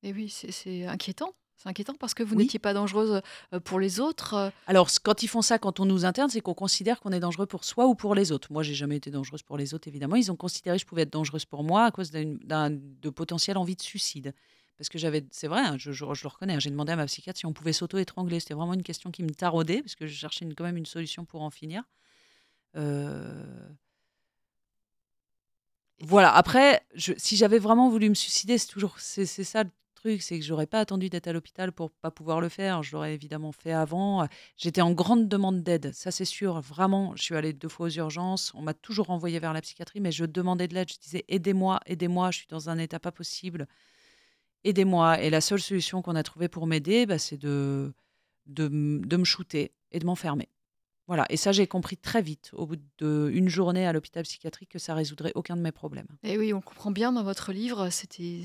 [0.04, 1.34] Et oui, c'est- inquiétant.
[1.60, 2.44] C'est inquiétant parce que vous Oui.
[2.44, 3.22] n'étiez pas dangereuse
[3.54, 4.36] euh, pour les autres.
[4.36, 7.20] euh, Alors, quand ils font ça, quand on nous interne, c'est qu'on considère qu'on est
[7.20, 8.52] dangereux pour soi ou pour les autres.
[8.52, 10.16] Moi, j'ai jamais été dangereuse pour les autres, évidemment.
[10.18, 13.58] Ils ont considéré que je pouvais être dangereuse pour moi à cause d'un de potentiel
[13.58, 14.36] envie de suicide.
[14.78, 17.40] Parce que j'avais, c'est vrai, hein, je, le reconnais, hein, j'ai demandé à ma psychiatre
[17.40, 18.40] si on pouvait s'auto-étrangler.
[18.40, 21.26] C'était vraiment une question qui me taraudait, parce que je cherchais quand même une solution
[21.26, 21.84] pour en finir.
[22.76, 23.70] Euh,
[26.00, 26.86] Voilà, après,
[27.18, 30.68] si j'avais vraiment voulu me suicider, c'est toujours c'est ça le truc, c'est que j'aurais
[30.68, 32.84] pas attendu d'être à l'hôpital pour pas pouvoir le faire.
[32.84, 34.28] Je l'aurais évidemment fait avant.
[34.58, 36.62] J'étais en grande demande d'aide, ça c'est sûr.
[36.62, 38.52] Vraiment, je suis allée deux fois aux urgences.
[38.54, 40.92] On m'a toujours envoyée vers la psychiatrie, mais je demandais de l'aide.
[40.92, 42.30] Je disais aidez-moi, aidez-moi.
[42.30, 43.68] Je suis dans un état pas possible.
[44.64, 45.22] Aidez-moi.
[45.22, 47.94] Et la seule solution qu'on a trouvée pour m'aider, bah, c'est de,
[48.48, 50.50] de, me shooter et de m'enfermer.
[51.08, 51.26] Voilà.
[51.30, 54.94] Et ça, j'ai compris très vite, au bout d'une journée à l'hôpital psychiatrique, que ça
[54.94, 56.08] résoudrait aucun de mes problèmes.
[56.24, 58.42] Et oui, on comprend bien dans votre livre, c'était-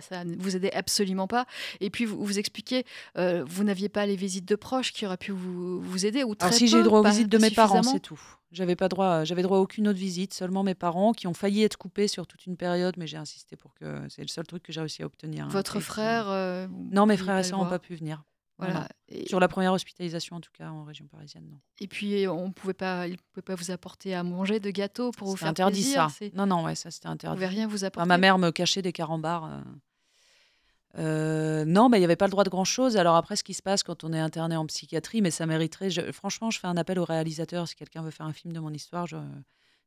[0.00, 1.46] ça ne vous aidait absolument pas.
[1.80, 2.84] Et puis vous, vous expliquez,
[3.18, 6.34] euh, vous n'aviez pas les visites de proches qui auraient pu vous, vous aider ou
[6.34, 8.20] très Alors si j'ai eu droit aux visites de mes parents, c'est tout.
[8.52, 11.64] J'avais pas droit, j'avais droit à aucune autre visite, seulement mes parents qui ont failli
[11.64, 14.62] être coupés sur toute une période, mais j'ai insisté pour que c'est le seul truc
[14.62, 15.46] que j'ai réussi à obtenir.
[15.46, 18.22] hein, Votre frère euh, Non, mes frères et sœurs n'ont pas pu venir.
[18.60, 18.80] Non, Voilà.
[18.82, 18.86] non.
[19.08, 21.58] Et, Sur la première hospitalisation, en tout cas, en région parisienne, non.
[21.80, 25.26] et puis on pouvait pas, il pouvait pas vous apporter à manger de gâteaux pour
[25.28, 26.08] vous faire interdit plaisir.
[26.10, 26.16] ça.
[26.16, 27.34] c'est- Non, non, ouais, ça c'était Vous interdit.
[27.36, 28.08] pouvez rien vous Enfin, apporter.
[28.08, 29.44] ma mère me cachait des carambars.
[29.46, 29.60] euh.
[30.96, 32.96] Euh, non, mais il n'y avait pas le droit de grand-chose.
[32.96, 35.90] Alors après, ce qui se passe quand on est interné en psychiatrie, mais ça mériterait...
[35.90, 37.66] je- franchement, je fais un appel au réalisateur.
[37.66, 39.16] Si quelqu'un veut faire un film de mon histoire, je-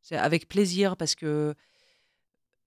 [0.01, 1.56] c'est avec plaisir parce que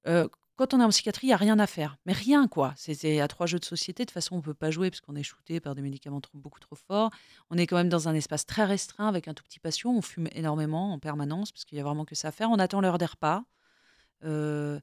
[0.06, 0.26] euh,
[0.60, 1.96] quand on est en psychiatrie, il n'y a rien à faire.
[2.04, 2.74] Mais rien, quoi.
[2.76, 4.02] C'est à trois jeux de société.
[4.04, 6.20] De toute façon, on ne peut pas jouer parce qu'on est shooté par des médicaments
[6.20, 7.10] trop- beaucoup trop forts.
[7.50, 9.90] On est quand même dans un espace très restreint avec un tout petit patient.
[9.90, 12.50] On fume énormément en permanence parce qu'il n'y a vraiment que ça à faire.
[12.50, 13.42] On attend l'heure des repas.
[14.24, 14.78] Euh,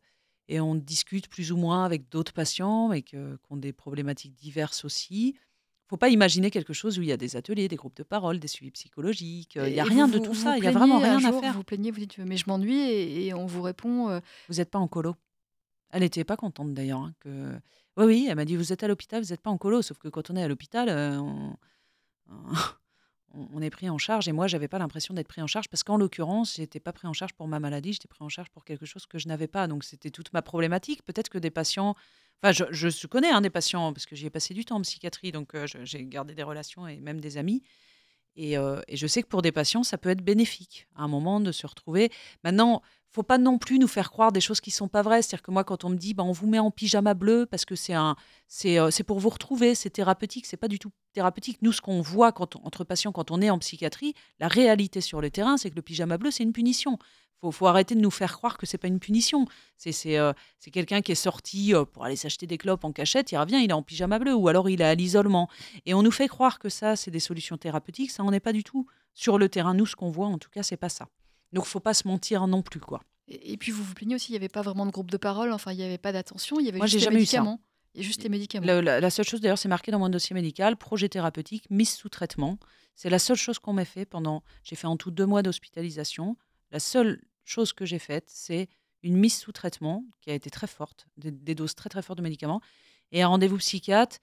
[0.50, 4.84] et on discute plus ou moins avec d'autres patients que- qui ont des problématiques diverses
[4.86, 5.36] aussi.
[5.38, 8.04] Il faut pas imaginer quelque chose où il y a des ateliers, des groupes de
[8.04, 9.56] parole, des suivis psychologiques.
[9.56, 10.58] Il n'y a rien vous- de tout vous ça.
[10.58, 11.52] Il n'y a vraiment rien à faire.
[11.54, 14.56] Vous vous plaignez, vous dites mais je m'ennuie et, et on vous répond euh, Vous
[14.56, 15.16] n'êtes pas en colo.
[15.92, 17.00] Elle n'était pas contente d'ailleurs.
[17.00, 17.54] hein, que...
[17.98, 19.82] Oui, oui, elle m'a dit Vous êtes à l'hôpital, vous n'êtes pas en colo.
[19.82, 21.20] Sauf que quand on est à l'hôpital, euh,
[23.34, 23.62] on...
[23.62, 24.28] est pris en charge.
[24.28, 27.08] Et moi, j'avais pas l'impression d'être pris en charge parce qu'en l'occurrence, j'étais pas pris
[27.08, 29.48] en charge pour ma maladie, j'étais pris en charge pour quelque chose que je n'avais
[29.48, 29.68] pas.
[29.68, 31.04] Donc c'était toute ma problématique.
[31.04, 31.96] Peut-être que des patients.
[32.42, 34.82] Enfin, je, je connais hein, des patients parce que j'y ai passé du temps en
[34.82, 37.64] psychiatrie, donc euh, j'ai gardé des relations et même des amis.
[38.38, 41.08] Et, euh, et je sais que pour des patients, ça peut être bénéfique à un
[41.08, 42.12] moment de se retrouver.
[42.44, 45.24] Maintenant, faut pas non plus nous faire croire des choses qui sont pas vraies.
[45.24, 47.66] C'est-à-dire que moi, quand on me dit, bah, on vous met en pyjama bleu parce
[47.66, 51.58] que euh, c'est pour vous retrouver, c'est thérapeutique, c'est pas du tout thérapeutique.
[51.64, 55.20] Nous, ce qu'on voit quand entre patients quand on est en psychiatrie, la réalité sur
[55.20, 57.00] le terrain, c'est que le pyjama bleu, c'est une punition.
[57.40, 59.46] Faut, faut arrêter de nous faire croire que c'est pas une punition.
[59.78, 60.34] C'est, c'est, euh,
[60.72, 63.70] quelqu'un qui est sorti euh, pour aller s'acheter des clopes en cachette, il revient, il
[63.70, 65.48] est en pyjama bleu, ou alors il est à l'isolement.
[65.86, 68.10] Et on nous fait croire que ça, c'est des solutions thérapeutiques.
[68.12, 68.88] Ça, on n'est pas du tout.
[69.14, 71.08] Sur le terrain, nous, ce qu'on voit, en tout cas, c'est pas ça.
[71.54, 73.02] Donc, faut pas se mentir non plus, quoi.
[73.28, 75.18] et, et puis vous vous plaignez aussi, il n'y avait pas vraiment de groupe de
[75.18, 77.22] parole, enfin il n'y avait pas d'attention, il y avait Moi, juste j'ai les jamais
[77.24, 77.38] eu ça.
[77.38, 77.62] médicaments.
[77.96, 78.66] Juste les médicaments.
[78.68, 82.10] La, la seule chose, d'ailleurs, c'est marqué dans mon dossier médical, projet thérapeutique, mise sous
[82.10, 82.60] traitement.
[82.96, 84.44] C'est la seule chose qu'on m'a fait pendant.
[84.64, 86.38] J'ai fait en tout deux mois d'hospitalisation.
[86.72, 88.68] La seule chose que j'ai faite, c'est
[89.04, 92.24] une mise sous traitement qui a été très forte, des, doses très très fortes de
[92.24, 92.62] médicaments,
[93.12, 94.18] et un rendez-vous psychiatre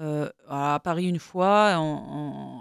[0.00, 1.74] euh, à Paris une fois.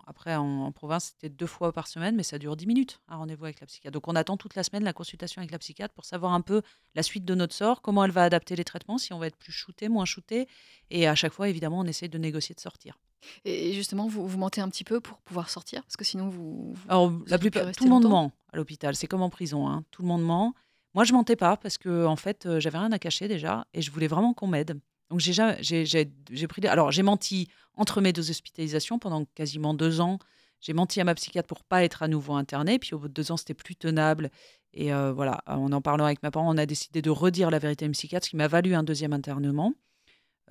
[0.05, 3.17] après, en, en province, c'était deux fois par semaine, mais ça dure 10 minutes, un
[3.17, 3.93] rendez-vous avec la psychiatre.
[3.93, 6.61] Donc, on attend toute la semaine la consultation avec la psychiatre pour savoir un peu
[6.93, 9.37] la suite de notre sort, comment elle va adapter les traitements, si on va être
[9.37, 10.47] plus shooté, moins shooté.
[10.91, 12.99] Et à chaque fois, évidemment, on essaie de négocier de sortir.
[13.45, 16.73] Et justement, vous, vous mentez un petit peu pour pouvoir sortir, parce que sinon vous.
[16.73, 18.95] vous- Alors, Vous la plupart, tout le monde longtemps ment à l'hôpital.
[18.95, 19.83] C'est comme en prison, hein.
[19.91, 20.53] tout le monde ment.
[20.95, 23.81] Moi, je mentais pas parce que, en fait, euh, j'avais rien à cacher déjà et
[23.81, 24.79] je voulais vraiment qu'on m'aide.
[25.09, 26.61] Donc, j'ai pris.
[26.61, 30.19] des- Alors, j'ai menti entre mes deux hospitalisations pendant quasiment deux ans.
[30.61, 32.79] J'ai menti à ma psychiatre pour pas être à nouveau internée.
[32.79, 34.29] Puis, au bout de deux ans, c'était plus tenable.
[34.73, 37.59] Et euh, voilà, en en parlant avec mes parents, on a décidé de redire la
[37.59, 39.73] vérité à une psychiatre, ce qui m'a valu un deuxième internement.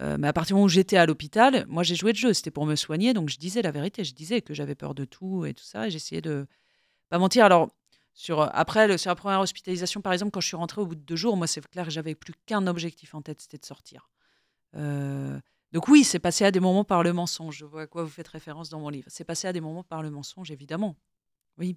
[0.00, 2.32] Euh, mais à partir du moment où j'étais à l'hôpital, moi j'ai joué de jeu,
[2.32, 5.04] c'était pour me soigner, donc je disais la vérité, je disais que j'avais peur de
[5.04, 6.46] tout et tout ça, et j'essayais de
[7.10, 7.44] pas mentir.
[7.44, 7.70] Alors,
[8.52, 11.00] après, le- sur la première hospitalisation, par exemple, quand je suis rentrée au bout de
[11.00, 14.10] deux jours, moi c'est clair que j'avais plus qu'un objectif en tête, c'était de sortir.
[14.76, 15.38] Euh,
[15.72, 18.10] donc oui, c'est passé à des moments par le mensonge, je vois à quoi vous
[18.10, 19.08] faites référence dans mon livre.
[19.10, 20.96] C'est passé à des moments par le mensonge, évidemment.
[21.58, 21.76] Oui.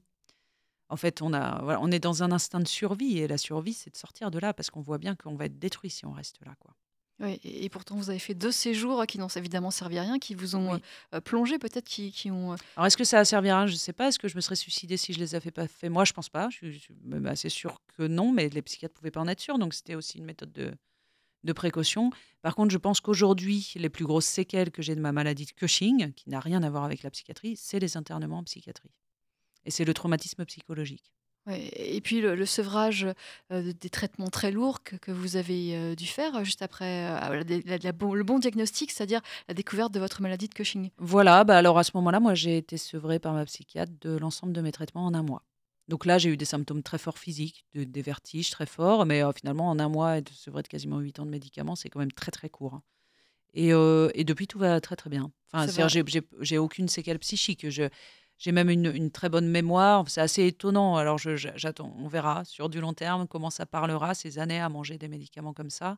[0.89, 3.73] En fait, on, a, voilà, on est dans un instinct de survie, et la survie,
[3.73, 6.11] c'est de sortir de là, parce qu'on voit bien qu'on va être détruit si on
[6.11, 6.55] reste là.
[6.59, 6.75] Quoi.
[7.21, 10.35] Oui, et pourtant vous avez fait deux séjours qui n'ont évidemment servi à rien, qui
[10.35, 10.79] vous ont Oui.
[11.13, 12.53] euh, plongé peut-être, qui, qui ont.
[12.53, 13.67] euh, Alors, est-ce que ça a servi à rien?
[13.67, 14.09] Je ne sais pas.
[14.09, 15.87] Est-ce que je me serais suicidée si je les avais pas fait?
[15.87, 16.49] Moi, je pense pas.
[16.49, 16.87] Je suis,
[17.25, 19.57] assez sûre que non, mais les psychiatres pouvaient pas en être sûrs.
[19.57, 20.73] Donc, c'était aussi une méthode de,
[21.45, 22.09] de précaution.
[22.41, 25.51] Par contre, je pense qu'aujourd'hui, les plus grosses séquelles que j'ai de ma maladie de
[25.51, 28.91] Cushing, qui n'a rien à voir avec la psychiatrie, c'est les internements en psychiatrie.
[29.63, 31.13] Et c'est le traumatisme psychologique.
[31.47, 33.07] Ouais, Et puis le, le sevrage
[33.51, 37.05] euh, des traitements très lourds que, que vous avez euh, dû faire euh, juste après
[37.09, 40.53] euh, la- la- la bon- le bon diagnostic, c'est-à-dire la découverte de votre maladie de
[40.53, 40.89] Cushing.
[40.97, 44.53] Voilà, bah alors à ce moment-là, moi, j'ai été sevrée par ma psychiatre de l'ensemble
[44.53, 45.43] de mes traitements en un mois.
[45.87, 49.21] Donc là, j'ai eu des symptômes très forts physiques, de- des vertiges très forts, mais
[49.37, 52.11] finalement, en un mois, être sevrée de quasiment 8 ans de médicaments, c'est quand même
[52.11, 52.73] très, très court.
[52.73, 52.83] hein.
[53.53, 55.31] Et, et depuis, tout va très, très bien.
[55.53, 55.65] Enfin,
[56.41, 57.69] j'ai- aucune séquelle psychique.
[57.69, 57.87] Je-
[58.37, 60.09] J'ai même une, une très bonne mémoire.
[60.09, 60.97] C'est assez étonnant.
[60.97, 64.97] Alors, j'attends, on verra sur du long terme comment ça parlera ces années à manger
[64.97, 65.97] des médicaments comme ça.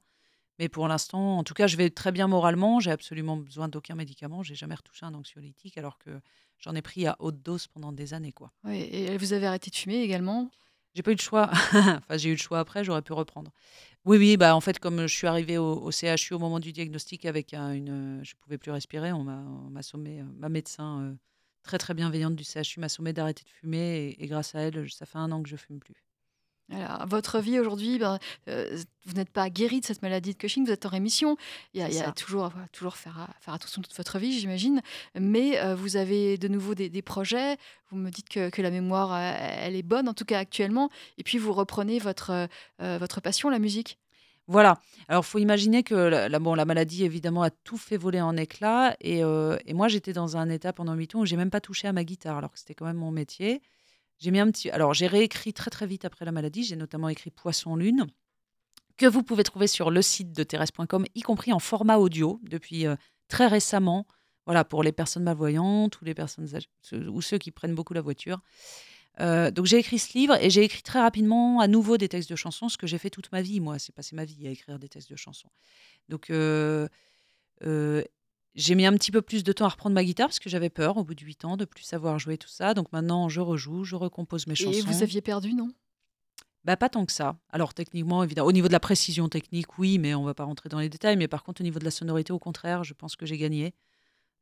[0.59, 2.79] Mais pour l'instant, en tout cas, je vais très bien moralement.
[2.79, 4.43] J'ai absolument besoin d'aucun médicament.
[4.43, 6.19] J'ai jamais retouché un anxiolytique alors que
[6.57, 8.31] j'en ai pris à haute dose pendant des années.
[8.31, 8.51] quoi.
[8.63, 10.49] Ouais, et vous avez arrêté de fumer également?
[10.95, 11.49] J'ai pas eu de choix.
[11.73, 13.51] enfin, j'ai eu le choix après, j'aurais pu reprendre.
[14.05, 17.25] Oui, oui, bah en fait, comme je suis arrivée au, CHU au moment du diagnostic
[17.25, 21.15] avec une, je pouvais plus respirer, on m'a sommé, ma médecin
[21.63, 25.05] très très bienveillante du CHU m'a sommé d'arrêter de fumer et, grâce à elle, ça
[25.05, 25.95] fait un an que je fume plus.
[26.69, 30.65] Alors, votre vie aujourd'hui, ben, euh, vous n'êtes pas guéri de cette maladie de Cushing,
[30.65, 31.37] vous êtes en rémission.
[31.73, 34.81] Il y a, toujours, toujours faire, faire attention toute votre vie, j'imagine.
[35.15, 37.55] Mais euh, vous avez de nouveau des, projets.
[37.89, 40.89] Vous me dites que, que, la mémoire, euh, elle est bonne, en tout cas actuellement.
[41.17, 42.49] Et puis vous reprenez votre,
[42.79, 43.97] votre passion, la musique.
[44.47, 44.79] Voilà.
[45.09, 48.95] Alors, faut imaginer que la, maladie, évidemment, a tout fait voler en éclats.
[49.01, 51.87] Et, et moi, j'étais dans un état pendant huit ans où j'ai même pas touché
[51.87, 53.61] à ma guitare, alors que c'était quand même mon métier.
[54.19, 54.69] J'ai mis un petit.
[54.69, 56.63] Alors, j'ai réécrit très très vite après la maladie.
[56.63, 58.07] J'ai notamment écrit Poisson Lune,
[58.97, 62.87] que vous pouvez trouver sur le site de Thérèse.com, y compris en format audio depuis
[62.87, 62.95] euh,
[63.27, 64.07] très récemment.
[64.45, 66.47] Voilà, pour les personnes malvoyantes ou les personnes
[66.93, 68.39] ou ceux qui prennent beaucoup la voiture.
[69.19, 72.29] Euh, donc j'ai écrit ce livre et j'ai écrit très rapidement à nouveau des textes
[72.29, 73.59] de chansons, ce que j'ai fait toute ma vie.
[73.59, 75.49] Moi, c'est passé ma vie à écrire des textes de chansons.
[76.07, 76.87] Donc euh,
[78.55, 80.69] j'ai mis un petit peu plus de temps à reprendre ma guitare parce que j'avais
[80.69, 82.73] peur au bout de 8 ans de plus savoir jouer tout ça.
[82.73, 84.77] Donc maintenant, je rejoue, je recompose mes chansons.
[84.77, 85.71] Et vous aviez perdu, non?
[86.63, 87.37] Bah, pas tant que ça.
[87.49, 90.69] Alors techniquement, évidemment, au niveau de la précision technique, oui, mais on va pas rentrer
[90.69, 91.17] dans les détails.
[91.17, 93.73] Mais par contre, au niveau de la sonorité, au contraire, je pense que j'ai gagné.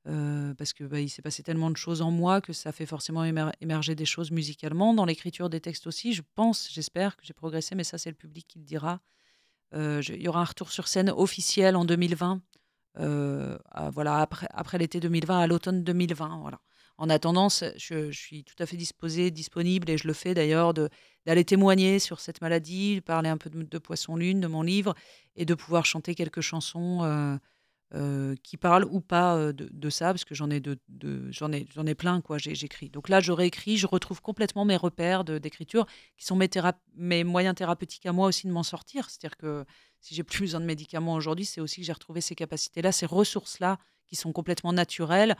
[0.07, 2.85] Euh, parce que bah, il s'est passé tellement de choses en moi que ça fait
[2.85, 3.23] forcément
[3.59, 4.93] émerger des choses musicalement.
[4.93, 8.15] Dans l'écriture des textes aussi, je pense, j'espère que j'ai progressé, mais ça, c'est le
[8.15, 9.01] public qui le dira.
[9.73, 12.41] Euh, il y aura un retour sur scène officiel en 2020
[12.97, 13.57] euh,
[13.91, 16.39] voilà, après, l'été 2020 à l'automne 2020.
[16.41, 16.61] Voilà.
[16.97, 20.73] En attendant, je, suis tout à fait disposée, disponible, et je le fais d'ailleurs,
[21.25, 24.95] d'aller témoigner sur cette maladie, parler un peu de, Poisson Lune, de mon livre,
[25.35, 27.39] et de pouvoir chanter quelques chansons
[27.95, 30.77] euh, euh, qui parlent ou pas de, ça, parce que j'en ai, de,
[31.29, 32.89] j'en ai, j'en ai plein, quoi, j'écris.
[32.89, 35.85] Donc là, je réécris, je retrouve complètement mes repères d'écriture,
[36.17, 36.49] qui sont mes,
[36.95, 39.09] mes moyens thérapeutiques à moi aussi de m'en sortir.
[39.09, 39.65] C'est-à-dire que
[39.99, 43.05] si j'ai plus besoin de médicaments aujourd'hui, c'est aussi que j'ai retrouvé ces capacités-là, ces
[43.05, 45.35] ressources-là qui sont complètement naturelles,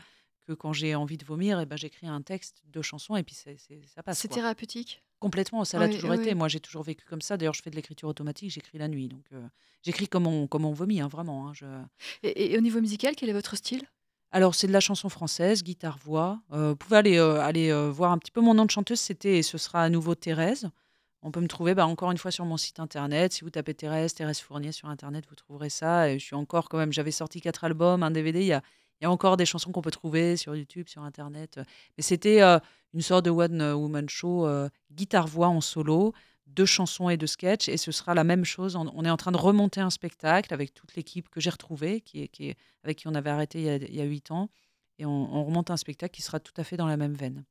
[0.46, 3.22] que quand j'ai envie de vomir, et eh ben, j'écris un texte, deux chansons, et
[3.22, 4.18] puis ça passe.
[4.18, 5.02] C'est thérapeutique?
[5.18, 6.34] Complètement, ça l'a toujours été.
[6.34, 7.36] Moi, j'ai toujours vécu comme ça.
[7.36, 9.08] D'ailleurs, je fais de l'écriture automatique, j'écris la nuit.
[9.08, 9.40] Donc, euh,
[9.82, 11.48] j'écris comme on, comme on vomit, hein, vraiment.
[11.48, 11.66] Hein, je...
[12.22, 13.82] et, au niveau musical, quel est votre style?
[14.30, 16.40] Alors, c'est de la chanson française, guitare-voix.
[16.52, 19.38] Euh, vous pouvez aller, euh, aller voir un petit peu mon nom de chanteuse, c'était
[19.38, 20.68] et ce sera à nouveau Thérèse.
[21.22, 23.32] On peut me trouver bah, encore une fois sur mon site internet.
[23.32, 26.10] Si vous tapez Thérèse, Thérèse Fournier sur internet, vous trouverez ça.
[26.10, 28.40] Et je suis encore quand même, j'avais sorti quatre albums, un DVD.
[28.40, 28.62] Il y a,
[29.00, 31.60] il y a encore des chansons qu'on peut trouver sur YouTube, sur internet.
[31.96, 32.58] Mais c'était euh,
[32.94, 36.14] une sorte de one woman show, euh, guitare-voix en solo,
[36.46, 37.68] deux chansons et deux sketchs.
[37.68, 38.76] Et ce sera la même chose.
[38.76, 42.28] On, est en train de remonter un spectacle avec toute l'équipe que j'ai retrouvée, qui,
[42.28, 44.48] qui, avec qui on avait arrêté il y a huit ans.
[44.98, 47.44] Et on, on remonte un spectacle qui sera tout à fait dans la même veine.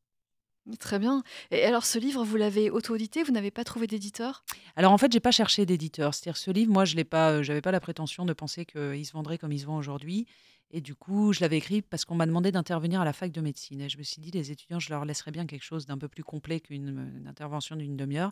[0.79, 1.21] Très bien.
[1.51, 4.43] Et alors, ce livre, vous l'avez auto-édité Vous n'avez pas trouvé d'éditeur?
[4.75, 6.13] Alors, en fait, j'ai pas cherché d'éditeur.
[6.15, 9.05] C'est-à-dire, ce livre, moi, je n'avais pas, euh, j'avais pas la prétention de penser qu'il
[9.05, 10.25] se vendrait comme il se vend aujourd'hui.
[10.71, 13.41] Et du coup, je l'avais écrit parce qu'on m'a demandé d'intervenir à la fac de
[13.41, 13.81] médecine.
[13.81, 16.07] Et je me suis dit, les étudiants, je leur laisserais bien quelque chose d'un peu
[16.07, 18.31] plus complet qu'une intervention d'une demi-heure.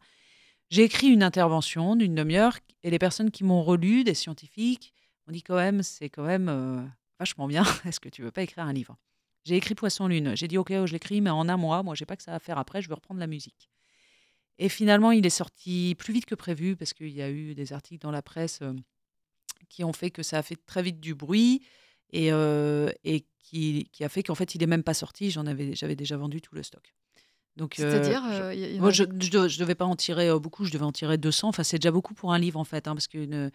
[0.69, 4.93] J'ai écrit une intervention d'une demi-heure et les personnes qui m'ont relu, des scientifiques,
[5.27, 6.83] m'ont dit quand même, c'est quand même euh,
[7.19, 7.63] vachement bien.
[7.85, 8.97] Est-ce que tu veux pas écrire un livre?
[9.45, 10.35] J'ai écrit Poisson Lune.
[10.35, 12.39] J'ai dit, OK, je l'écris, mais en un mois, moi, j'ai pas que ça à
[12.39, 13.69] faire après, je veux reprendre la musique.
[14.57, 17.73] Et finalement, il est sorti plus vite que prévu parce qu'il y a eu des
[17.73, 18.73] articles dans la presse euh,
[19.69, 21.63] qui ont fait que ça a fait très vite du bruit
[22.13, 25.31] et, euh, et qui, qui, a fait qu'en fait, il n'est même pas sorti.
[25.31, 26.93] J'en avais, j'avais déjà vendu tout le stock.
[27.55, 30.91] Donc, C'est-à-dire je, moi, je, je, devais pas en tirer euh, beaucoup, je devais en
[30.91, 31.49] tirer 200.
[31.49, 33.51] Enfin, c'est déjà beaucoup pour un livre en fait, hein, parce qu'une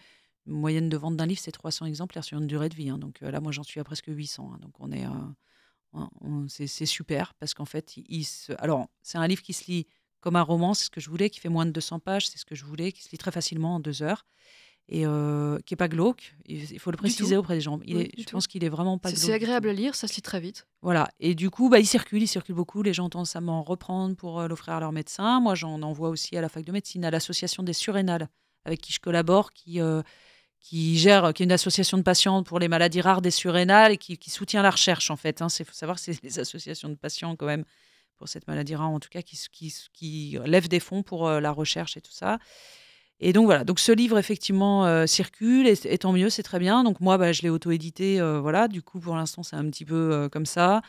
[0.46, 2.90] moyenne de vente d'un livre, c'est 300 exemplaires sur une durée de vie.
[2.90, 2.98] Hein.
[2.98, 4.52] donc là, moi, j'en suis à presque 800.
[4.52, 4.58] Hein.
[4.60, 5.06] donc on est
[6.48, 8.26] c'est super parce qu'en fait, il,
[8.58, 9.86] alors c'est un livre qui se lit
[10.20, 12.38] comme un roman, c'est ce que je voulais, qui fait moins de 200 pages, c'est
[12.38, 14.26] ce que je voulais, qui se lit très facilement en deux heures
[14.88, 16.34] et euh, qui est pas glauque.
[16.46, 17.78] Il, faut le préciser auprès des gens.
[17.84, 19.22] Il est, je pense qu'il est vraiment pas glauque.
[19.22, 20.66] C'est agréable à lire, ça se lit très vite.
[20.80, 21.10] Voilà.
[21.20, 22.82] Et du coup, bah, il circule, il circule beaucoup.
[22.82, 25.40] Les gens tendance à m'en reprendre pour euh, l'offrir à leur médecin.
[25.40, 28.28] Moi, j'en envoie aussi à la fac de médecine, à l'association des surrénales
[28.64, 30.02] avec qui je collabore, qui euh,
[30.60, 33.96] qui gère, qui est une association de patients pour les maladies rares des surrénales et
[33.96, 35.38] qui, soutient la recherche en fait.
[35.38, 35.48] Il hein.
[35.48, 37.64] faut savoir c'est les associations de patients quand même
[38.16, 41.52] pour cette maladie rare en tout cas qui, qui, qui lèvent des fonds pour la
[41.52, 42.38] recherche et tout ça.
[43.20, 46.84] Et donc voilà, donc ce livre effectivement euh, circule et, tant mieux, c'est très bien.
[46.84, 48.68] Donc moi, bah, je l'ai auto-édité, euh, voilà.
[48.68, 50.82] Du coup, pour l'instant, c'est un petit peu comme ça.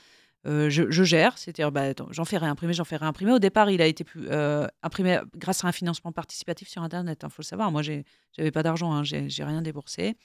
[0.47, 3.33] Euh, je, gère, c'est-à-dire bah, j'en fais réimprimer, j'en fais réimprimer.
[3.33, 7.25] Au départ, il a été euh, imprimé grâce à un financement participatif sur Internet, il
[7.25, 7.71] hein, faut le savoir.
[7.71, 10.15] Moi, j'avais pas d'argent, hein, j'ai rien déboursé.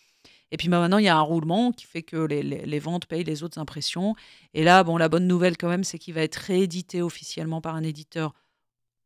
[0.52, 3.06] Et puis bah, maintenant, il y a un roulement qui fait que les, les, ventes
[3.06, 4.14] payent les autres impressions.
[4.54, 7.74] Et là, bon, la bonne nouvelle quand même, c'est qu'il va être réédité officiellement par
[7.74, 8.34] un éditeur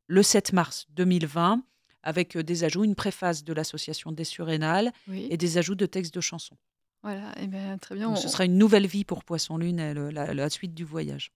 [0.09, 1.63] le 7 mars 2020
[2.03, 5.27] avec euh, des ajouts, une préface de l'association des surrénales Oui.
[5.31, 6.57] et des ajouts de textes de chansons.
[7.03, 8.09] Voilà, et bien, très bien.
[8.09, 10.75] Donc, on- ce sera une nouvelle vie pour Poisson Lune, et le- la, la suite
[10.75, 11.31] du voyage.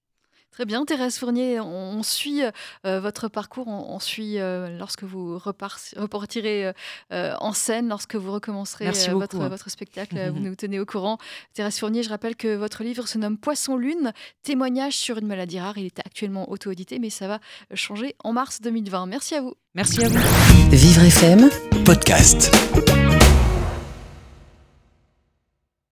[0.52, 1.64] Très bien, Thérèse Fournier, on,
[1.98, 2.42] on suit
[2.84, 6.72] euh, votre parcours, on, on suit euh, lorsque vous repar- repartirez euh,
[7.12, 9.48] euh, en scène, lorsque vous recommencerez euh, beaucoup, votre, hein.
[9.48, 11.16] votre spectacle, euh, vous nous tenez au courant.
[11.54, 15.58] Thérèse Fournier, je rappelle que votre livre se nomme Poisson Lune, témoignage sur une maladie
[15.58, 15.78] rare.
[15.78, 17.40] Il est actuellement auto-édité, mais ça va
[17.72, 19.06] changer en mars 2020.
[19.06, 19.54] Merci à vous.
[19.74, 20.18] Merci à vous.
[20.70, 21.48] Vivre FM
[21.86, 22.50] Podcast.